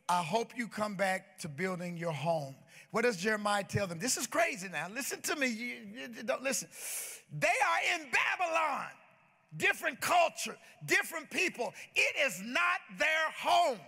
[0.08, 2.54] I hope you come back to building your home.
[2.92, 3.98] What does Jeremiah tell them?
[3.98, 4.86] This is crazy now.
[4.94, 5.48] Listen to me.
[5.48, 6.68] You, you, don't listen.
[7.36, 8.86] They are in Babylon,
[9.56, 11.74] different culture, different people.
[11.96, 13.78] It is not their home.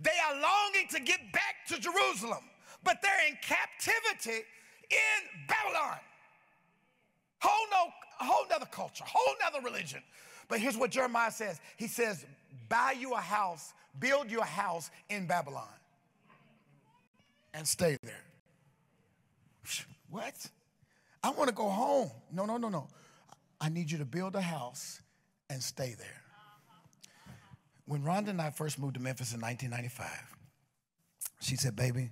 [0.00, 2.44] They are longing to get back to Jerusalem,
[2.84, 4.44] but they're in captivity
[4.90, 5.98] in Babylon.
[7.40, 10.02] Whole no, whole nother culture, whole nother religion.
[10.48, 11.60] But here's what Jeremiah says.
[11.76, 12.24] He says,
[12.68, 15.68] buy you a house, build you a house in Babylon
[17.56, 18.24] and stay there.
[20.08, 20.48] What?
[21.20, 22.12] I want to go home.
[22.32, 22.86] No, no, no, no.
[23.60, 25.00] I need you to build a house
[25.50, 26.22] and stay there.
[27.86, 30.08] When Rhonda and I first moved to Memphis in 1995,
[31.40, 32.10] she said, Baby,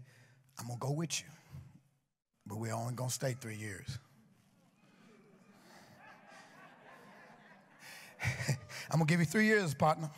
[0.58, 1.26] I'm going to go with you,
[2.46, 3.98] but we're only going to stay three years.
[8.90, 10.10] I'm going to give you three years, partner.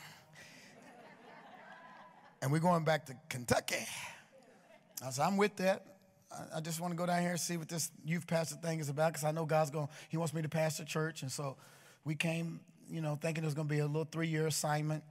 [2.43, 3.87] And we're going back to Kentucky.
[5.05, 5.87] I said, I'm with that.
[6.55, 8.91] I, just want to go down here and see what this youth pastor thing is
[8.91, 11.23] about because I know God's going, He wants me to pastor church.
[11.23, 11.57] And so
[12.05, 15.03] we came, you know, thinking it was going to be a little three year assignment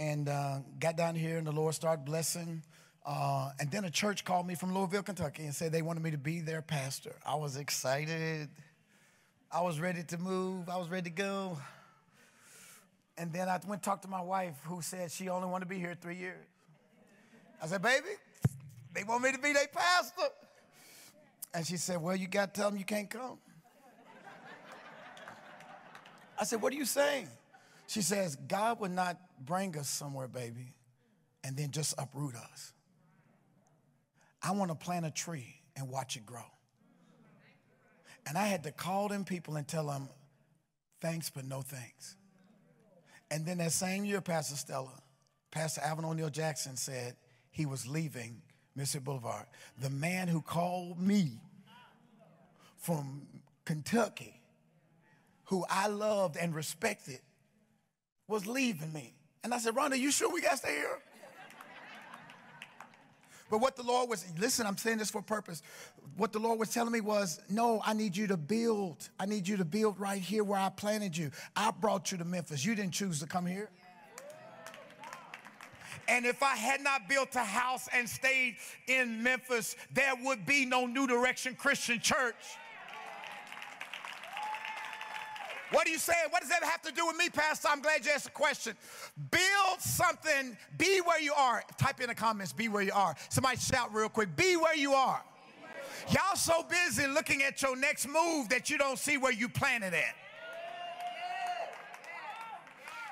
[0.00, 2.62] and uh, got down here and the Lord started blessing.
[3.04, 6.10] Uh, and then a church called me from Louisville, Kentucky and said they wanted me
[6.10, 7.14] to be their pastor.
[7.24, 8.48] I was excited.
[9.52, 10.70] I was ready to move.
[10.70, 11.58] I was ready to go.
[13.18, 15.78] And then I went talk to my wife who said she only wanted to be
[15.78, 16.46] here three years.
[17.62, 18.06] I said, baby,
[18.94, 20.32] they want me to be their pastor.
[21.52, 23.36] And she said, Well, you got to tell them you can't come.
[26.38, 27.28] I said, What are you saying?
[27.90, 30.74] She says, God would not bring us somewhere, baby,
[31.42, 32.72] and then just uproot us.
[34.40, 36.46] I want to plant a tree and watch it grow.
[38.28, 40.08] And I had to call them people and tell them,
[41.00, 42.14] thanks, but no thanks.
[43.28, 44.96] And then that same year, Pastor Stella,
[45.50, 47.16] Pastor Alvin O'Neal Jackson said
[47.50, 48.40] he was leaving
[48.76, 49.46] Mississippi Boulevard.
[49.80, 51.40] The man who called me
[52.76, 53.26] from
[53.64, 54.40] Kentucky,
[55.46, 57.18] who I loved and respected,
[58.30, 59.12] was leaving me.
[59.42, 60.98] And I said, Rhonda, you sure we got to stay here?
[63.50, 65.60] But what the Lord was, listen, I'm saying this for a purpose.
[66.16, 69.08] What the Lord was telling me was, no, I need you to build.
[69.18, 71.32] I need you to build right here where I planted you.
[71.56, 72.64] I brought you to Memphis.
[72.64, 73.68] You didn't choose to come here.
[76.06, 80.64] And if I had not built a house and stayed in Memphis, there would be
[80.64, 82.34] no New Direction Christian Church.
[85.70, 86.26] What are you saying?
[86.30, 87.68] What does that have to do with me, Pastor?
[87.70, 88.76] I'm glad you asked the question.
[89.30, 91.62] Build something, be where you are.
[91.78, 93.14] Type in the comments, be where you are.
[93.28, 95.22] Somebody shout real quick, be where you are.
[96.08, 99.94] Y'all so busy looking at your next move that you don't see where you planted
[99.94, 100.14] at.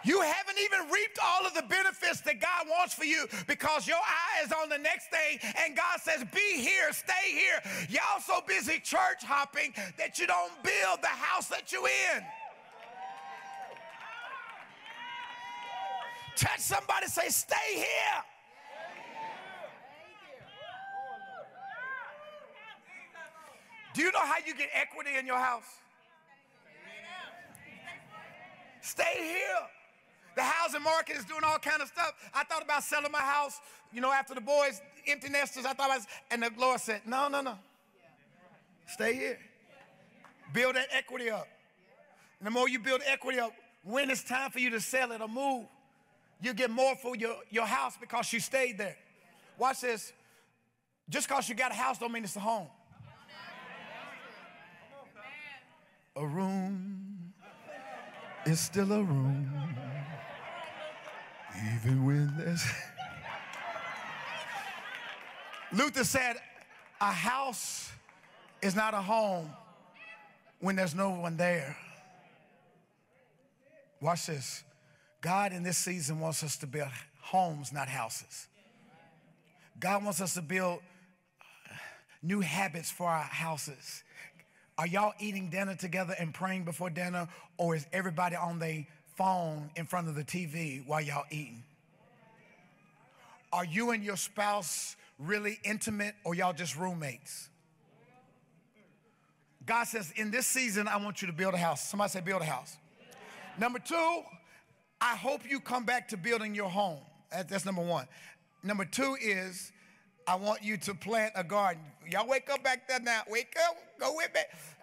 [0.05, 3.99] You haven't even reaped all of the benefits that God wants for you because your
[3.99, 7.61] eye is on the next thing and God says, Be here, stay here.
[7.91, 12.25] Y'all so busy church hopping that you don't build the house that you in.
[16.39, 18.23] Touch somebody, say, Stay here.
[23.93, 25.65] Do you know how you get equity in your house?
[28.81, 29.67] Stay here.
[30.37, 32.13] The housing market is doing all kind of stuff.
[32.33, 33.61] I thought about selling my house,
[33.93, 35.67] you know, after the boys, empty nesters.
[35.67, 37.59] I thought, I was, and the Lord said, no, no, no.
[38.87, 39.39] Stay here.
[40.53, 41.49] Build that equity up.
[42.39, 43.53] And the more you build equity up,
[43.83, 45.67] when it's time for you to sell it or move,
[46.41, 48.97] you get more for your, your house because you stayed there.
[49.59, 50.13] Watch this.
[51.09, 52.69] Just because you got a house don't mean it's a home.
[56.17, 57.33] A room
[58.45, 59.51] is still a room.
[61.57, 62.65] Even when there's.
[65.73, 66.37] Luther said,
[67.01, 67.93] a house
[68.63, 69.51] is not a home
[70.61, 71.77] when there's no one there.
[74.01, 74.65] Watch this.
[75.21, 76.89] God in this season wants us to build
[77.21, 78.47] homes, not houses.
[79.81, 80.81] God wants us to build
[81.41, 81.75] uh,
[82.23, 84.03] new habits for our houses.
[84.77, 89.71] Are y'all eating dinner together and praying before dinner, or is everybody on their phone
[89.77, 91.65] in front of the TV while y'all eating?
[93.53, 97.49] Are you and your spouse really intimate or y'all just roommates?
[99.67, 101.89] God says, in this season, I want you to build a house.
[101.89, 102.77] Somebody say, build a house.
[103.59, 104.23] Number two,
[105.01, 106.99] I hope you come back to building your home.
[107.31, 108.07] That's number one.
[108.63, 109.73] Number two is,
[110.27, 111.83] I want you to plant a garden.
[112.11, 113.23] Y'all wake up back there now.
[113.29, 114.41] Wake up, go with me.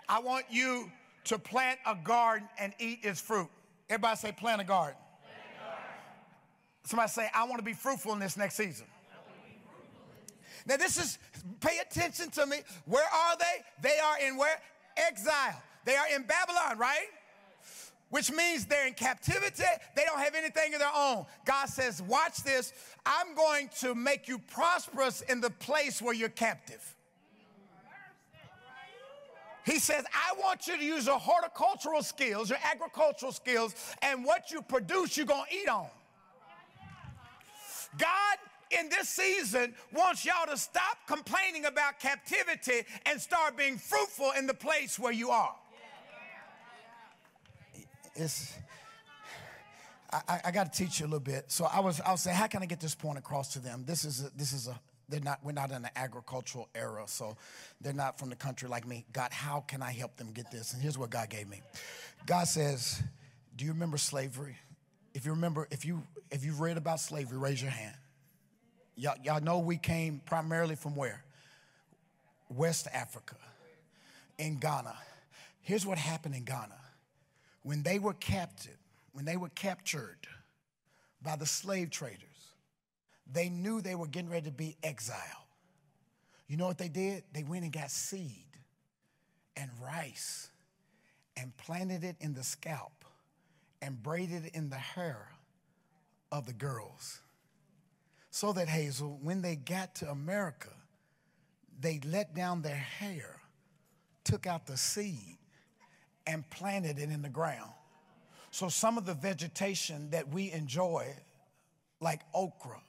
[0.08, 0.90] I want you
[1.26, 3.50] to plant a garden and eat its fruit.
[3.90, 4.96] Everybody say, plant a garden.
[5.22, 5.86] Plant a garden.
[6.84, 8.86] Somebody say, I want to be fruitful in this next season.
[10.68, 11.20] Now, this is,
[11.60, 12.58] pay attention to me.
[12.86, 13.88] Where are they?
[13.90, 14.60] They are in where?
[14.98, 15.62] Exile.
[15.84, 17.06] They are in Babylon, right?
[18.10, 19.64] Which means they're in captivity.
[19.96, 21.26] They don't have anything of their own.
[21.46, 22.72] God says, Watch this.
[23.06, 26.96] I'm going to make you prosperous in the place where you're captive.
[29.66, 34.52] He says, I want you to use your horticultural skills, your agricultural skills, and what
[34.52, 35.88] you produce, you're going to eat on.
[37.98, 38.38] God
[38.80, 44.46] in this season wants y'all to stop complaining about captivity and start being fruitful in
[44.46, 45.56] the place where you are.
[48.16, 48.54] It's,
[50.12, 51.52] I, I got to teach you a little bit.
[51.52, 53.84] So I was, I was saying, how can I get this point across to them?
[53.86, 57.36] This is, a, this is a, they're not, we're not in an agricultural era, so
[57.82, 59.06] they're not from the country like me.
[59.14, 60.74] God, how can I help them get this?
[60.74, 61.62] And here's what God gave me.
[62.26, 63.04] God says,
[63.56, 64.58] do you remember slavery?
[65.14, 67.96] If you remember, if you if you've read about slavery, raise your hand.
[68.98, 71.24] Y'all, y'all know we came primarily from where?
[72.50, 73.36] West Africa,
[74.38, 74.96] in Ghana.
[75.62, 76.76] Here's what happened in Ghana.
[77.66, 78.78] When they were captured,
[79.12, 80.28] when they were captured
[81.20, 82.22] by the slave traders,
[83.26, 85.20] they knew they were getting ready to be exiled.
[86.48, 87.24] You know what they did?
[87.34, 88.46] They went and got seed
[89.58, 90.52] and rice
[91.36, 93.04] and planted it in the scalp
[93.82, 95.28] and braided it in the hair
[96.32, 97.20] of the girls.
[98.30, 100.70] So that Hazel, when they got to America,
[101.80, 103.38] they let down their hair,
[104.24, 105.40] took out the seed,
[106.28, 107.72] and planted it in the ground.
[108.52, 111.14] So some of the vegetation that we enjoy,
[112.00, 112.82] like okra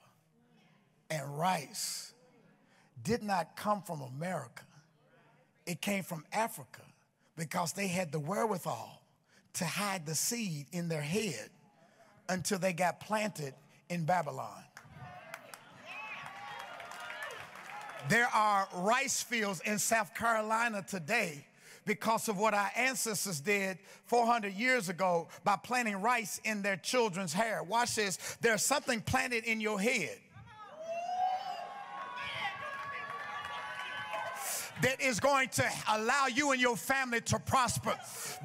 [1.09, 2.13] and rice,
[3.03, 4.63] did not come from America.
[5.65, 6.81] It came from Africa
[7.35, 9.01] because they had the wherewithal
[9.53, 11.49] to hide the seed in their head
[12.29, 13.53] until they got planted
[13.89, 14.63] in Babylon.
[18.09, 21.45] There are rice fields in South Carolina today
[21.87, 27.33] because of what our ancestors did 400 years ago by planting rice in their children's
[27.33, 27.63] hair.
[27.63, 28.17] Watch this.
[28.41, 30.19] There's something planted in your head
[34.81, 37.95] that is going to allow you and your family to prosper.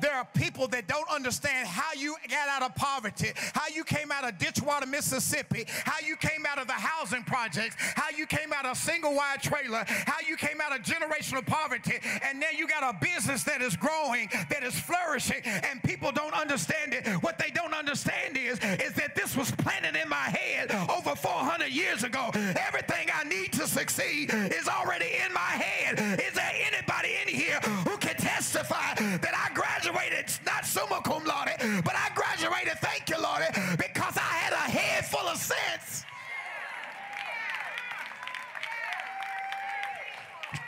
[0.00, 4.10] There are people that don't understand how you got out of poverty, how you came
[4.10, 8.52] out of Ditchwater, Mississippi, how you came out of the housing projects, how you came
[8.52, 12.66] out of single wide trailer, how you came out of generational poverty, and now you
[12.66, 17.06] got a business that is growing, that is flourishing, and people don't understand it.
[17.22, 21.68] What they don't understand is, is that this was planted in my head over 400
[21.68, 22.30] years ago.
[22.34, 26.21] Everything I need to succeed is already in my head.
[26.26, 31.82] Is there anybody in here who can testify that I graduated not summa cum laude,
[31.84, 33.42] but I graduated, thank you, Lord,
[33.76, 36.04] because I had a head full of sense?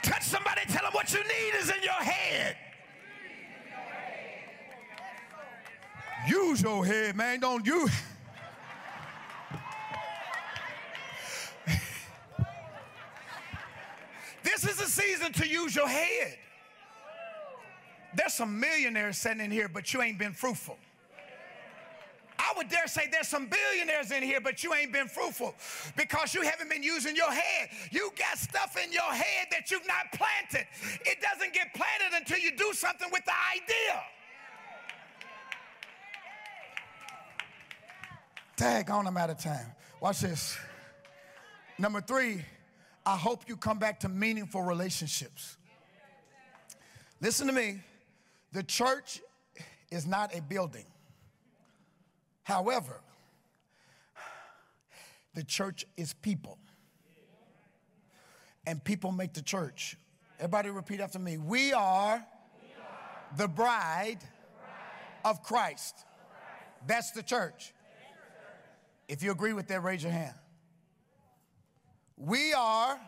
[0.03, 2.57] Touch somebody, tell them what you need is in your head.
[6.27, 7.39] Use your head, man.
[7.39, 7.87] Don't you.
[14.55, 16.37] This is a season to use your head.
[18.15, 20.77] There's some millionaires sitting in here, but you ain't been fruitful.
[22.39, 25.55] I would dare say there's some billionaires in here, but you ain't been fruitful
[25.97, 27.69] because you haven't been using your head.
[27.91, 30.67] You got stuff in your head that you've not planted.
[31.01, 34.03] It doesn't get planted until you do something with the idea.
[38.55, 39.67] Tag on, I'm out of time.
[39.99, 40.57] Watch this.
[41.77, 42.45] Number three,
[43.05, 45.57] I hope you come back to meaningful relationships.
[47.21, 47.79] Listen to me.
[48.51, 49.21] The church
[49.91, 50.85] is not a building.
[52.43, 53.01] However,
[55.33, 56.57] the church is people.
[58.65, 59.97] And people make the church.
[60.39, 61.37] Everybody repeat after me.
[61.37, 62.25] We are,
[63.37, 64.19] the, bride
[65.23, 66.05] of Christ.
[66.87, 67.73] That's the church.
[69.07, 70.33] If you agree with that, raise your hand.
[72.25, 72.99] We are,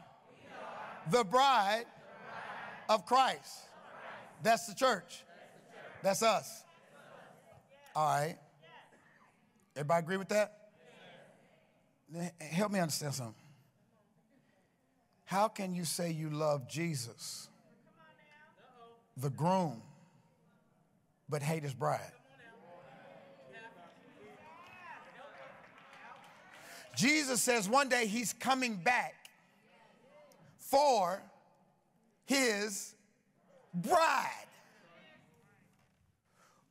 [1.10, 1.86] the, bride
[2.88, 3.52] of Christ.
[4.44, 5.24] That's the church.
[6.04, 6.64] That's us.
[7.96, 8.38] All right.
[9.76, 10.70] Everybody agree with that?
[12.40, 13.34] Help me understand something.
[15.26, 17.50] How can you say you love Jesus,
[19.18, 19.82] the groom,
[21.28, 22.12] but hate his bride.
[26.98, 29.14] Jesus says one day he's coming back
[30.58, 31.22] for
[32.26, 32.96] his
[33.72, 34.48] bride.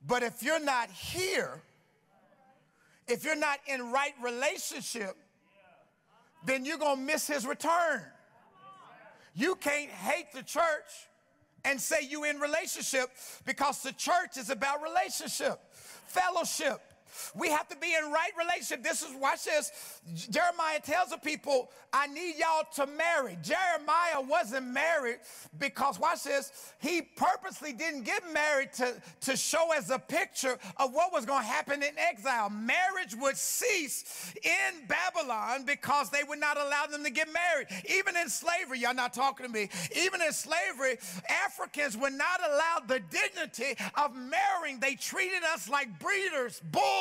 [0.04, 1.62] But if you're not here,
[3.06, 5.16] if you're not in right relationship,
[6.44, 8.02] then you're going to miss his return.
[9.34, 10.62] You can't hate the church
[11.64, 13.10] and say you in relationship
[13.44, 16.80] because the church is about relationship, fellowship,
[17.34, 18.82] we have to be in right relationship.
[18.82, 20.00] This is, watch this.
[20.30, 23.38] Jeremiah tells the people, I need y'all to marry.
[23.42, 25.18] Jeremiah wasn't married
[25.58, 30.92] because, watch this, he purposely didn't get married to, to show as a picture of
[30.92, 32.50] what was going to happen in exile.
[32.50, 37.68] Marriage would cease in Babylon because they would not allow them to get married.
[37.88, 40.98] Even in slavery, y'all not talking to me, even in slavery,
[41.46, 44.80] Africans were not allowed the dignity of marrying.
[44.80, 46.95] They treated us like breeders, bulls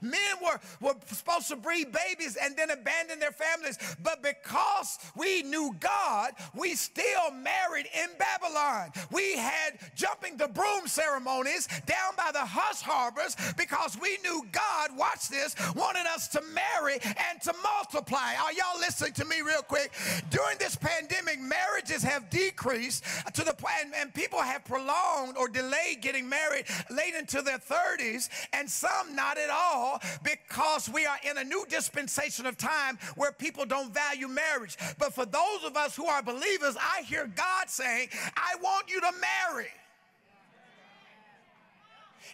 [0.00, 3.78] Men were, were supposed to breed babies and then abandon their families.
[4.02, 8.90] But because we knew God, we still married in Babylon.
[9.10, 14.90] We had jumping the broom ceremonies down by the hush harbors because we knew God,
[14.96, 18.34] watch this, wanted us to marry and to multiply.
[18.42, 19.92] Are y'all listening to me real quick?
[20.30, 26.00] During this pandemic, marriages have decreased to the point, and people have prolonged or delayed
[26.00, 31.38] getting married late into their 30s, and some not at all because we are in
[31.38, 34.76] a new dispensation of time where people don't value marriage.
[34.98, 39.00] But for those of us who are believers, I hear God saying, I want you
[39.00, 39.70] to marry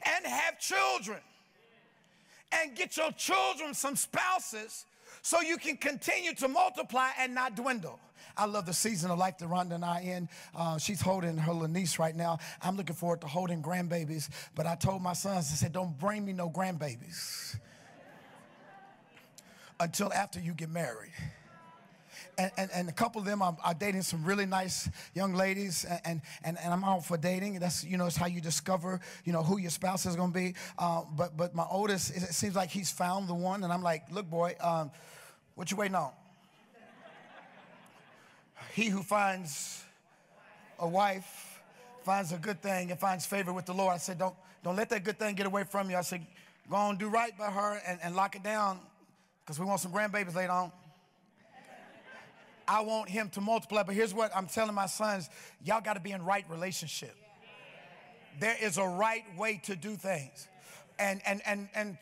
[0.03, 1.19] and have children
[2.53, 4.87] and get your children some spouses
[5.23, 7.99] so you can continue to multiply and not dwindle.
[8.39, 10.29] I love the season of life that Rhonda and I in.
[10.55, 12.39] Uh, she's holding her little niece right now.
[12.63, 14.29] I'm looking forward to holding grandbabies.
[14.55, 17.57] But I told my sons, I said, don't bring me no grandbabies
[19.81, 21.13] until after you get married.
[22.37, 25.85] And, and, and, a couple of them are, are, dating some really nice young ladies
[26.05, 27.59] and, and, and I'm all for dating.
[27.59, 30.39] That's, you know, it's how you discover, you know, who your spouse is going to
[30.39, 30.55] be.
[30.79, 33.65] Uh, but, but my oldest, it seems like he's found the one.
[33.65, 34.93] And I'm like, look, boy, um,
[35.57, 36.13] what you waiting on?
[38.75, 39.83] He who finds
[40.79, 41.61] a wife
[42.05, 43.95] finds a good thing and finds favor with the Lord.
[43.95, 44.35] I said, don't,
[44.65, 45.97] don't let that good thing get away from you.
[45.97, 46.25] I said,
[46.71, 48.81] go on, do right by her and, and lock it down
[49.45, 50.73] because we want some grandbabies later on.
[52.67, 53.83] I want him to multiply.
[53.83, 55.31] But here's what I'm telling my sons
[55.65, 57.17] y'all got to be in right relationship.
[58.39, 60.47] There is a right way to do things.
[60.99, 61.99] And, and, and, and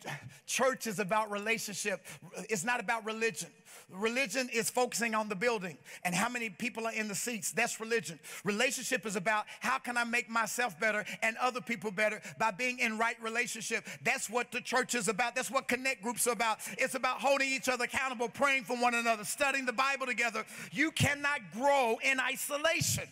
[0.47, 2.05] church is about relationship,
[2.49, 3.51] it's not about religion.
[3.91, 7.53] Religion is focusing on the building and how many people are in the seats.
[7.53, 8.19] That's religion.
[8.43, 12.81] Relationship is about how can I make myself better and other people better by being
[12.81, 13.87] in right relationship.
[14.03, 15.37] That's what the church is about.
[15.37, 16.59] That's what connect groups are about.
[16.79, 20.45] It's about holding each other accountable, praying for one another, studying the Bible together.
[20.73, 23.05] You cannot grow in isolation.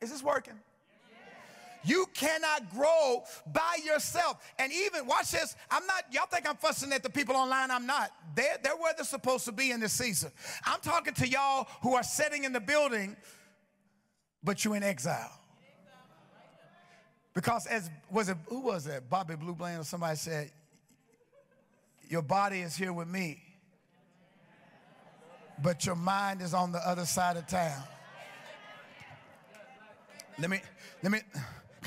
[0.00, 0.54] Is this working?
[1.84, 3.22] You cannot grow
[3.52, 4.42] by yourself.
[4.58, 7.70] And even, watch this, I'm not, y'all think I'm fussing at the people online.
[7.70, 8.10] I'm not.
[8.34, 10.30] They're, they're where they're supposed to be in this season.
[10.64, 13.16] I'm talking to y'all who are sitting in the building,
[14.42, 15.32] but you're in exile.
[17.34, 19.08] Because as was it who was that?
[19.08, 20.50] Bobby Blue Bland or somebody said,
[22.08, 23.40] Your body is here with me,
[25.62, 27.80] but your mind is on the other side of town.
[30.40, 30.60] Let me,
[31.02, 31.20] let me,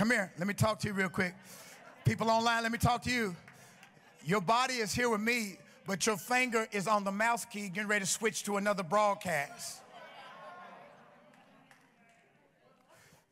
[0.02, 0.32] Come here.
[0.40, 1.36] Let me talk to you real quick.
[2.06, 3.36] People online, let me talk to you.
[4.26, 7.88] Your body is here with me, but your finger is on the mouse key getting
[7.88, 9.82] ready to switch to another broadcast.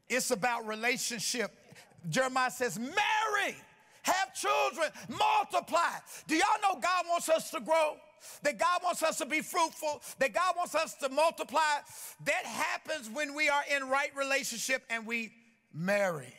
[0.09, 1.49] It's about relationship.
[2.07, 3.55] Jeremiah says, marry,
[4.03, 5.97] have children, multiply.
[6.27, 7.95] Do y'all know God wants us to grow?
[8.43, 11.79] That God wants us to be fruitful, that God wants us to multiply.
[12.25, 15.31] That happens when we are in right relationship and we
[15.73, 16.35] marry.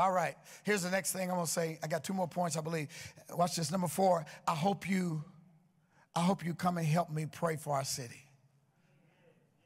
[0.00, 0.34] All right,
[0.64, 1.78] here's the next thing I'm gonna say.
[1.82, 2.88] I got two more points, I believe.
[3.36, 3.70] Watch this.
[3.70, 5.22] Number four, I hope you,
[6.16, 8.24] I hope you come and help me pray for our city.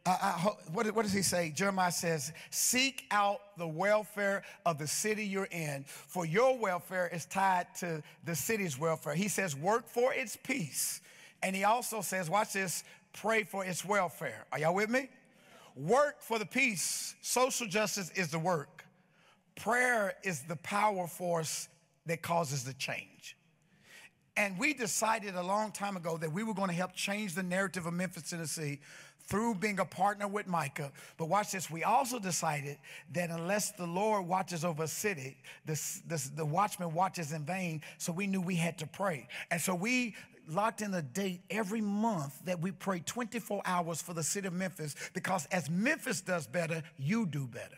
[0.05, 1.53] I, I what, what does he say?
[1.55, 7.27] Jeremiah says, Seek out the welfare of the city you're in, for your welfare is
[7.27, 9.15] tied to the city's welfare.
[9.15, 11.01] He says, Work for its peace.
[11.45, 12.83] And he also says, Watch this,
[13.13, 14.47] pray for its welfare.
[14.51, 15.11] Are y'all with me?
[15.77, 17.15] Work for the peace.
[17.23, 18.74] Social justice is the work.
[19.57, 21.69] Prayer is the power force
[22.07, 23.37] that causes the change.
[24.37, 27.43] And we decided a long time ago that we were going to help change the
[27.43, 28.81] narrative of Memphis, Tennessee
[29.27, 30.93] through being a partner with Micah.
[31.17, 32.77] But watch this, we also decided
[33.13, 37.81] that unless the Lord watches over a city, the, the, the watchman watches in vain.
[37.99, 39.29] So we knew we had to pray.
[39.51, 40.15] And so we
[40.49, 44.53] locked in a date every month that we pray 24 hours for the city of
[44.53, 47.77] Memphis because as Memphis does better, you do better.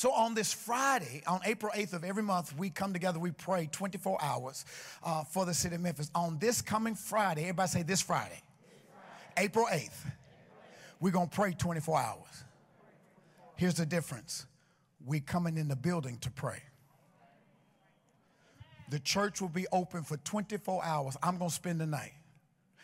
[0.00, 3.68] So on this Friday, on April 8th of every month, we come together, we pray
[3.70, 4.64] 24 hours
[5.02, 6.10] uh, for the city of Memphis.
[6.14, 8.42] On this coming Friday, everybody say this Friday,
[9.36, 10.10] April 8th,
[11.00, 12.44] we're going to pray 24 hours.
[13.56, 14.46] Here's the difference
[15.04, 16.62] we coming in the building to pray.
[18.88, 21.18] The church will be open for 24 hours.
[21.22, 22.14] I'm going to spend the night.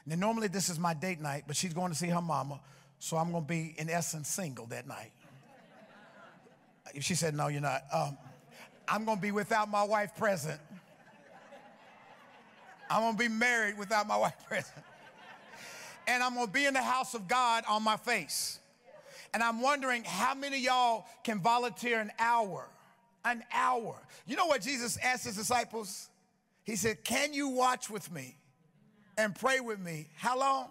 [0.04, 2.60] Now, normally this is my date night, but she's going to see her mama,
[2.98, 5.12] so I'm going to be, in essence, single that night.
[7.00, 7.82] She said, No, you're not.
[7.92, 8.18] Um,
[8.88, 10.60] I'm going to be without my wife present.
[12.88, 14.84] I'm going to be married without my wife present.
[16.06, 18.60] And I'm going to be in the house of God on my face.
[19.34, 22.68] And I'm wondering how many y'all can volunteer an hour?
[23.24, 23.96] An hour.
[24.26, 26.08] You know what Jesus asked his disciples?
[26.62, 28.36] He said, Can you watch with me
[29.18, 30.08] and pray with me?
[30.16, 30.68] How long?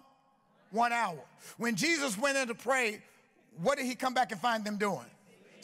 [0.70, 1.18] One hour.
[1.58, 3.02] When Jesus went in to pray,
[3.60, 5.06] what did he come back and find them doing?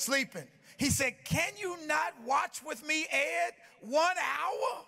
[0.03, 0.47] Sleeping.
[0.77, 4.85] He said, Can you not watch with me, Ed, one hour?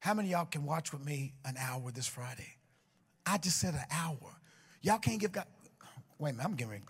[0.00, 2.56] How many y'all can watch with me an hour this Friday?
[3.24, 4.36] I just said an hour.
[4.80, 5.46] Y'all can't give God.
[6.18, 6.82] Wait a minute, I'm getting ready.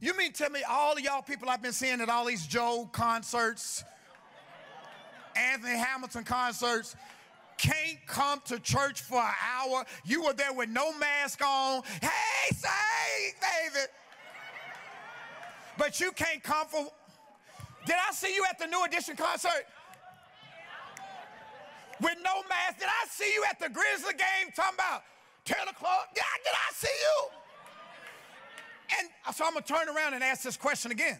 [0.00, 2.88] You mean tell me all of y'all people I've been seeing at all these Joe
[2.92, 3.82] concerts,
[5.34, 6.94] Anthony Hamilton concerts,
[7.58, 9.84] can't come to church for an hour.
[10.04, 11.82] You were there with no mask on.
[12.00, 12.68] Hey, say,
[13.40, 13.88] David.
[15.76, 16.88] But you can't come for.
[17.84, 19.66] Did I see you at the New Edition concert?
[22.00, 22.78] With no mask.
[22.78, 25.02] Did I see you at the Grizzly game talking about
[25.44, 26.08] 10 o'clock?
[26.16, 27.28] Yeah, did I see you?
[29.00, 31.18] And so I'm going to turn around and ask this question again.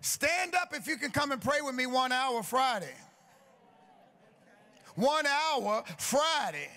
[0.00, 2.92] Stand up if you can come and pray with me one hour Friday
[4.94, 6.68] one hour Friday.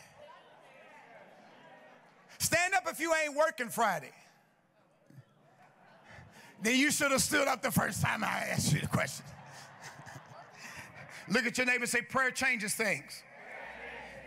[2.38, 4.12] Stand up if you ain't working Friday.
[6.62, 9.26] Then you should have stood up the first time I asked you the question.
[11.28, 13.24] Look at your neighbor say, prayer changes things.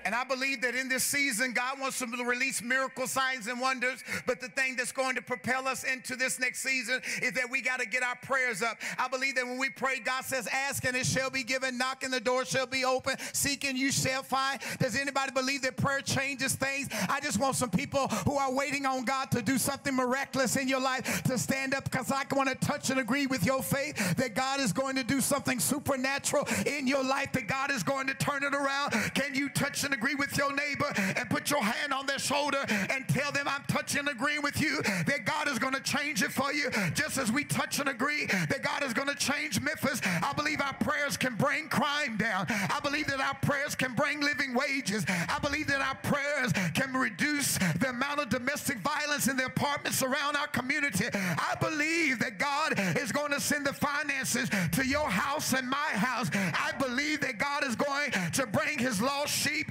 [0.08, 4.02] And I believe that in this season, God wants to release miracle signs and wonders.
[4.24, 7.60] But the thing that's going to propel us into this next season is that we
[7.60, 8.78] got to get our prayers up.
[8.98, 12.04] I believe that when we pray, God says, Ask and it shall be given, knock
[12.04, 14.60] and the door shall be open, seek and you shall find.
[14.78, 16.88] Does anybody believe that prayer changes things?
[17.10, 20.68] I just want some people who are waiting on God to do something miraculous in
[20.68, 24.16] your life to stand up because I want to touch and agree with your faith
[24.16, 28.06] that God is going to do something supernatural in your life, that God is going
[28.06, 28.92] to turn it around.
[29.12, 32.64] Can you touch and agree with your neighbor and put your hand on their shoulder
[32.68, 36.22] and tell them, I'm touching and agreeing with you that God is going to change
[36.22, 36.70] it for you.
[36.94, 40.60] Just as we touch and agree that God is going to change Memphis, I believe
[40.60, 42.46] our prayers can bring crime down.
[42.48, 45.04] I believe that our prayers can bring living wages.
[45.08, 50.02] I believe that our prayers can reduce the amount of domestic violence in the apartments
[50.02, 51.06] around our community.
[51.12, 55.76] I believe that God is going to send the finances to your house and my
[55.76, 56.30] house.
[56.32, 59.66] I believe that God is going to bring his lost sheep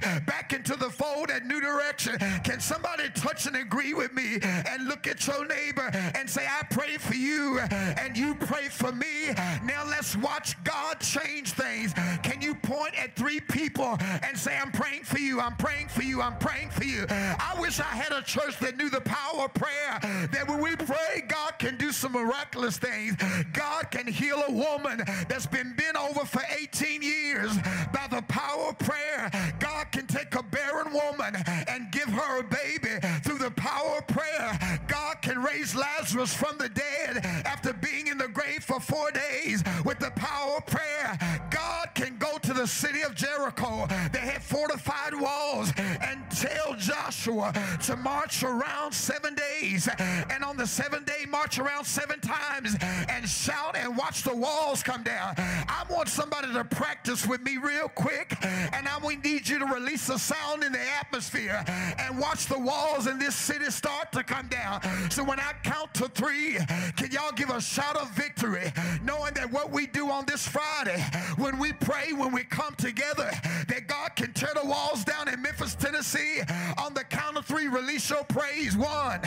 [0.88, 2.18] the fold at New Direction.
[2.44, 6.64] Can somebody touch and agree with me and look at your neighbor and say, I
[6.70, 9.28] pray for you and you pray for me.
[9.64, 11.92] Now let's watch God change things.
[12.22, 16.02] Can you point at three people and say, I'm praying for you, I'm praying for
[16.02, 17.06] you, I'm praying for you.
[17.10, 19.98] I wish I had a church that knew the power of prayer,
[20.32, 23.16] that when we pray, God can do some miraculous things.
[23.52, 27.56] God can heal a woman that's been bent over for 18 years
[27.92, 29.30] by the power of prayer.
[29.58, 30.42] God can take a
[30.78, 31.36] barren woman
[31.68, 34.78] and give her a baby through the power of prayer.
[34.86, 39.62] God can raise Lazarus from the dead after being in the grave for four days
[39.84, 41.18] with the power of prayer.
[41.50, 42.17] God can
[42.58, 43.86] the city of Jericho.
[44.12, 47.52] They had fortified walls and tell Joshua
[47.84, 49.88] to march around seven days.
[50.28, 52.76] And on the seventh day, march around seven times
[53.08, 55.34] and shout and watch the walls come down.
[55.38, 58.36] I want somebody to practice with me real quick.
[58.42, 61.64] And I need you to release the sound in the atmosphere
[61.98, 64.80] and watch the walls in this city start to come down.
[65.10, 66.58] So when I count to three,
[66.96, 71.02] can y'all give a shout of victory, knowing that what we do on this Friday,
[71.36, 73.30] when we pray, when we come together,
[73.68, 76.40] that God can tear the walls down in Memphis, Tennessee.
[76.78, 78.76] On the count of three, release your praise.
[78.76, 79.20] One,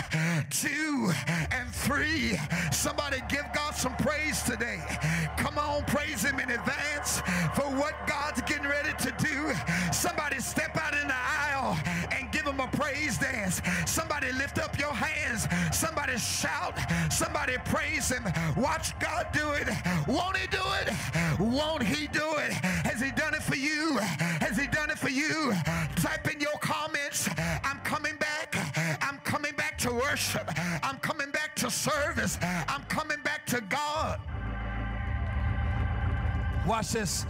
[0.49, 1.11] two,
[1.51, 2.38] and three.
[2.72, 4.80] Somebody give God some praise today.
[5.38, 7.22] Come on, praise Him in advance
[7.55, 9.53] for what God's getting ready to do.
[9.91, 11.78] Somebody step out in the aisle
[12.82, 13.61] praise dance.
[13.86, 15.47] Somebody lift up your hands.
[15.75, 16.75] Somebody shout.
[17.11, 18.23] Somebody praise Him.
[18.57, 19.67] Watch God do it.
[20.07, 21.39] Won't He do it?
[21.39, 22.51] Won't He do it?
[22.89, 23.97] Has He done it for you?
[24.41, 25.53] Has He done it for you?
[25.97, 27.29] Type in your comments.
[27.63, 28.55] I'm coming back.
[29.03, 30.49] I'm coming back to worship.
[30.82, 32.39] I'm coming back to service.
[32.41, 34.19] I'm coming back to God.
[36.65, 37.25] Watch this.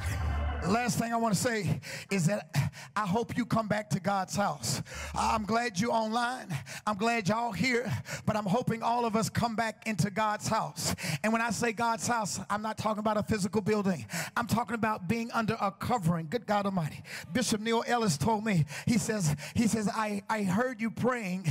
[0.67, 1.81] Last thing I want to say
[2.11, 2.55] is that
[2.95, 4.81] I hope you come back to God's house.
[5.15, 6.55] I'm glad you're online.
[6.85, 7.91] I'm glad y'all here,
[8.25, 10.95] but I'm hoping all of us come back into God's house.
[11.23, 14.05] And when I say God's house, I'm not talking about a physical building.
[14.37, 16.27] I'm talking about being under a covering.
[16.29, 17.01] Good God Almighty.
[17.33, 21.47] Bishop Neil Ellis told me, he says, he says, I, I heard you praying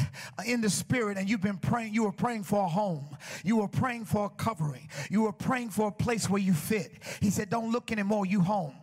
[0.46, 3.16] in the spirit and you've been praying, you were praying for a home.
[3.44, 4.88] You were praying for a covering.
[5.10, 6.92] You were praying for a place where you fit.
[7.20, 8.74] He said, don't look anymore, you home.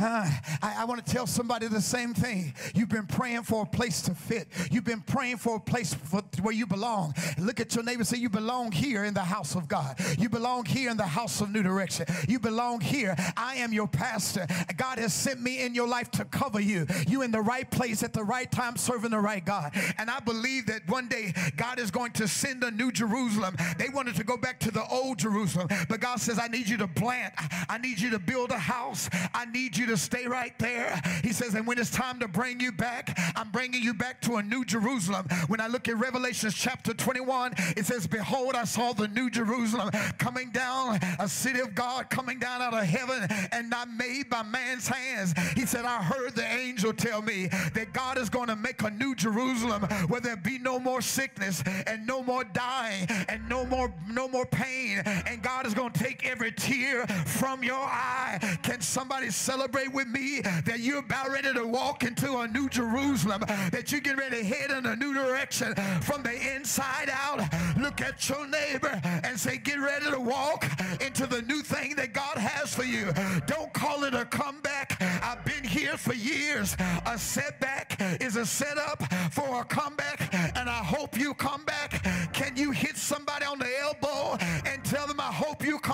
[0.00, 2.54] I, I want to tell somebody the same thing.
[2.74, 4.48] You've been praying for a place to fit.
[4.70, 7.14] You've been praying for a place for, where you belong.
[7.38, 9.96] Look at your neighbor say, You belong here in the house of God.
[10.18, 12.06] You belong here in the house of New Direction.
[12.28, 13.14] You belong here.
[13.36, 14.46] I am your pastor.
[14.76, 16.86] God has sent me in your life to cover you.
[17.06, 19.72] You in the right place at the right time, serving the right God.
[19.98, 23.56] And I believe that one day God is going to send a new Jerusalem.
[23.78, 26.76] They wanted to go back to the old Jerusalem, but God says, I need you
[26.78, 27.34] to plant.
[27.68, 29.08] I need you to build a house.
[29.34, 31.00] I need you to stay right there.
[31.24, 34.36] He says, and when it's time to bring you back, I'm bringing you back to
[34.36, 35.26] a new Jerusalem.
[35.48, 39.90] When I look at Revelation chapter 21, it says, Behold, I saw the new Jerusalem
[40.18, 44.44] coming down, a city of God coming down out of heaven and not made by
[44.44, 45.34] man's hands.
[45.56, 48.90] He said, I heard the angel tell me that God is going to make a
[48.90, 53.92] new Jerusalem where there be no more sickness and no more dying and no more
[54.08, 55.02] no more pain.
[55.04, 58.58] And God is going to take every tear from your eye.
[58.62, 59.69] Can somebody celebrate?
[59.70, 64.00] Celebrate with me that you're about ready to walk into a new Jerusalem, that you
[64.00, 67.40] get ready to head in a new direction from the inside out.
[67.78, 70.66] Look at your neighbor and say, get ready to walk
[71.00, 73.12] into the new thing that God has for you.
[73.46, 75.00] Don't call it a comeback.
[75.22, 76.76] I've been here for years.
[77.06, 82.02] A setback is a setup for a comeback, and I hope you come back.
[82.32, 85.89] Can you hit somebody on the elbow and tell them, I hope you come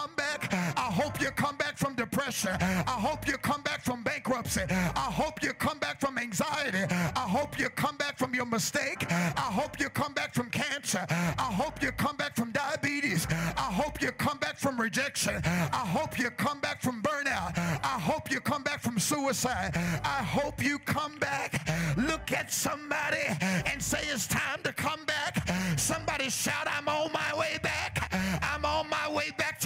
[1.07, 2.51] hope you come back from depression.
[2.61, 4.63] I hope you come back back from bankruptcy.
[4.71, 6.85] I hope you come back from anxiety.
[6.91, 9.05] I hope you come back from your mistake.
[9.11, 11.05] I hope you come back from cancer.
[11.11, 13.27] I hope you come back from diabetes.
[13.31, 15.43] I hope you come back from rejection.
[15.45, 17.59] I hope you come back from burnout.
[17.59, 19.73] I hope you come back from suicide.
[20.03, 21.69] I hope you come back.
[21.97, 23.27] Look at somebody
[23.67, 25.47] and say it's time to come back.
[25.77, 27.96] Somebody shout, I'm on my way back.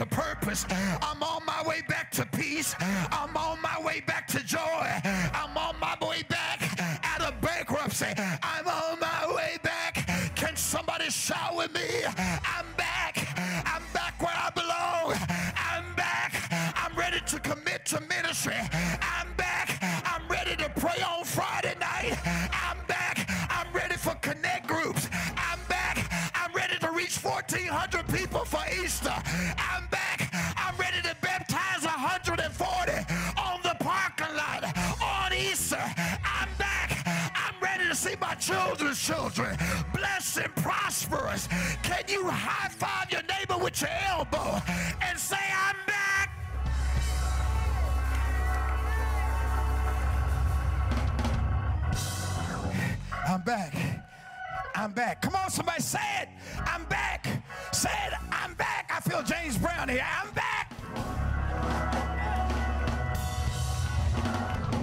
[0.01, 0.65] To purpose.
[1.03, 2.75] I'm on my way back to peace.
[3.11, 4.87] I'm on my way back to joy.
[5.35, 6.59] I'm on my way back
[7.05, 8.07] out of bankruptcy.
[8.43, 10.09] I'm on my way back.
[10.37, 12.05] Can somebody shout with me?
[12.17, 13.29] I'm back.
[13.67, 15.19] I'm back where I belong.
[15.57, 16.33] I'm back.
[16.77, 18.57] I'm ready to commit to ministry.
[19.03, 19.79] I'm back.
[19.83, 22.17] I'm ready to pray on Friday night.
[22.25, 23.29] I'm back.
[23.51, 25.11] I'm ready for connect groups.
[25.37, 26.09] I'm back.
[26.35, 29.15] I'm ready to reach 1,400 people for Easter.
[32.19, 32.93] 140
[33.39, 34.65] on the parking lot
[35.01, 35.79] on Easter.
[35.79, 36.99] I'm back.
[37.07, 39.57] I'm ready to see my children's children
[39.95, 41.49] blessed and prosperous.
[41.85, 44.61] Can you high five your neighbor with your elbow
[45.03, 46.31] and say, I'm back?
[53.29, 53.75] I'm back.
[54.75, 55.23] I'm back.
[55.23, 56.29] Come on, somebody say it.
[56.67, 57.27] I'm back.
[57.73, 58.15] Say it.
[58.33, 58.91] I'm back.
[58.93, 60.05] I feel James Brown here.
[60.21, 60.60] I'm back.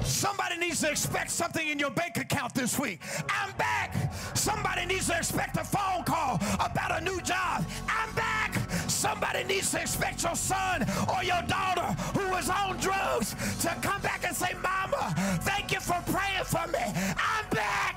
[0.07, 3.01] Somebody needs to expect something in your bank account this week.
[3.29, 3.93] I'm back.
[4.35, 7.65] Somebody needs to expect a phone call about a new job.
[7.87, 8.55] I'm back.
[8.89, 14.01] Somebody needs to expect your son or your daughter who was on drugs to come
[14.01, 16.79] back and say, Mama, thank you for praying for me.
[17.17, 17.95] I'm back.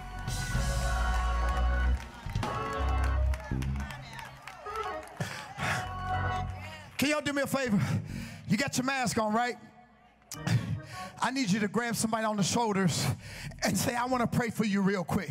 [6.98, 7.80] Can y'all do me a favor?
[8.48, 9.56] You got your mask on, right?
[11.22, 13.06] I need you to grab somebody on the shoulders
[13.62, 15.30] and say, I want to pray for you real quick.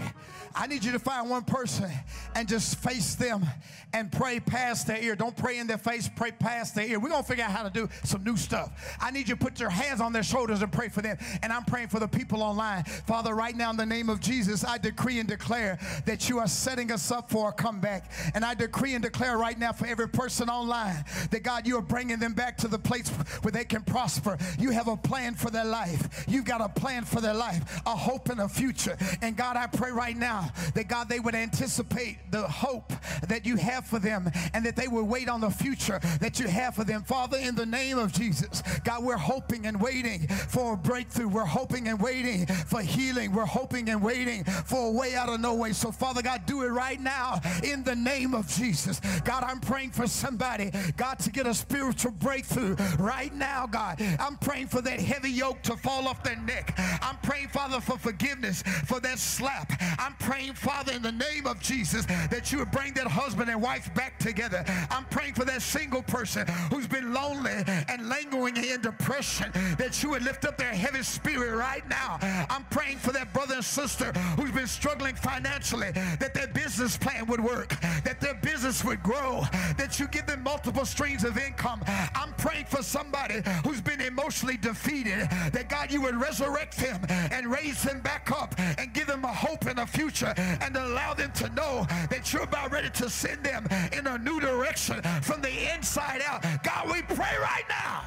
[0.56, 1.90] I need you to find one person
[2.36, 3.46] and just face them
[3.94, 5.16] and pray past their ear.
[5.16, 7.00] Don't pray in their face, pray past their ear.
[7.00, 8.98] We're going to figure out how to do some new stuff.
[9.00, 11.18] I need you to put your hands on their shoulders and pray for them.
[11.42, 12.84] And I'm praying for the people online.
[12.84, 16.48] Father, right now in the name of Jesus, I decree and declare that you are
[16.48, 18.12] setting us up for a comeback.
[18.34, 21.82] And I decree and declare right now for every person online that God, you are
[21.82, 23.10] bringing them back to the place
[23.42, 24.38] where they can prosper.
[24.60, 26.26] You have a plan for their life.
[26.28, 28.98] You've got a plan for their life, a hope and a future.
[29.22, 32.94] And God, I pray right now that God, they would anticipate the hope
[33.28, 36.48] that you have for them and that they would wait on the future that you
[36.48, 37.04] have for them.
[37.04, 41.28] Father, in the name of Jesus, God, we're hoping and waiting for a breakthrough.
[41.28, 43.34] We're hoping and waiting for healing.
[43.34, 45.74] We're hoping and waiting for a way out of no way.
[45.74, 49.00] So, Father God, do it right now in the name of Jesus.
[49.24, 54.02] God, I'm praying for somebody, God, to get a spiritual breakthrough right now, God.
[54.20, 56.74] I'm praying for that heavy yoke to fall off their neck.
[57.02, 59.72] I'm praying, Father, for forgiveness for that slap.
[59.98, 63.62] I'm praying, Father, in the name of Jesus, that you would bring that husband and
[63.62, 64.66] wife back together.
[64.92, 70.10] I'm praying for that single person who's been lonely and languishing in depression, that you
[70.10, 72.20] would lift up their heavy spirit right now.
[72.50, 77.26] I'm praying for that brother and sister who's been struggling financially, that their business plan
[77.28, 77.70] would work,
[78.04, 79.44] that their business would grow,
[79.78, 81.82] that you give them multiple streams of income.
[81.88, 87.48] I'm praying for somebody who's been emotionally defeated, that God, you would resurrect them and
[87.52, 91.32] raise them back up and give them a hope and a future and allow them
[91.34, 95.74] to know that you're about ready to send them in a new direction from the
[95.74, 96.44] inside out.
[96.64, 98.04] God, we pray right now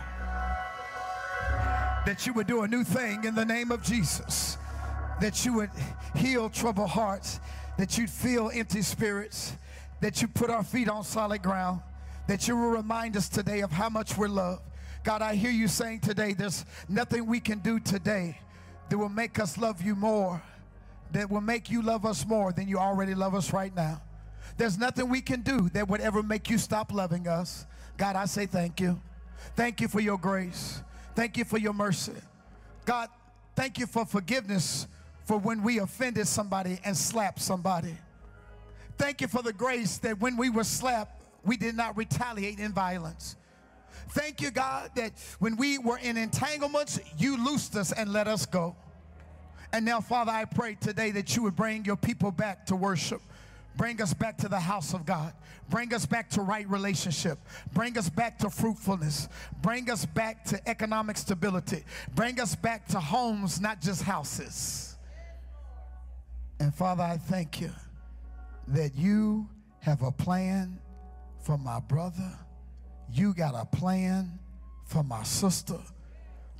[2.05, 4.59] that you would do a new thing in the name of Jesus,
[5.21, 5.71] that you would
[6.17, 7.39] heal troubled hearts,
[7.79, 9.57] that you'd fill empty spirits,
[10.01, 11.81] that you put our feet on solid ground,
[12.27, 14.63] that you will remind us today of how much we're loved.
[15.05, 18.39] God, I hear you saying today there's nothing we can do today
[18.89, 20.43] that will make us love you more,
[21.13, 24.01] that will make you love us more than you already love us right now.
[24.57, 27.67] There's nothing we can do that would ever make you stop loving us.
[27.97, 29.01] God, I say thank you.
[29.57, 30.83] Thank you for your grace.
[31.15, 32.13] Thank you for your mercy.
[32.85, 33.09] God,
[33.57, 34.87] thank you for forgiveness
[35.25, 37.97] for when we offended somebody and slapped somebody.
[38.99, 42.73] Thank you for the grace that when we were slapped, we did not retaliate in
[42.73, 43.37] violence.
[44.13, 48.45] Thank you, God, that when we were in entanglements, you loosed us and let us
[48.45, 48.77] go.
[49.73, 53.23] And now, Father, I pray today that you would bring your people back to worship.
[53.75, 55.33] Bring us back to the house of God.
[55.71, 57.39] Bring us back to right relationship.
[57.73, 59.29] Bring us back to fruitfulness.
[59.63, 61.83] Bring us back to economic stability.
[62.15, 64.99] Bring us back to homes, not just houses.
[66.61, 67.71] And Father, I thank you
[68.69, 69.49] that you
[69.81, 70.79] have a plan
[71.41, 72.39] for my brother.
[73.13, 74.39] You got a plan
[74.87, 75.79] for my sister.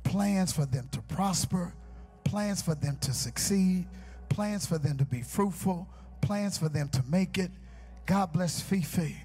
[0.03, 1.73] Plans for them to prosper.
[2.23, 3.87] Plans for them to succeed.
[4.29, 5.87] Plans for them to be fruitful
[6.23, 7.51] plans for them to make it.
[8.05, 9.17] God bless Fifi.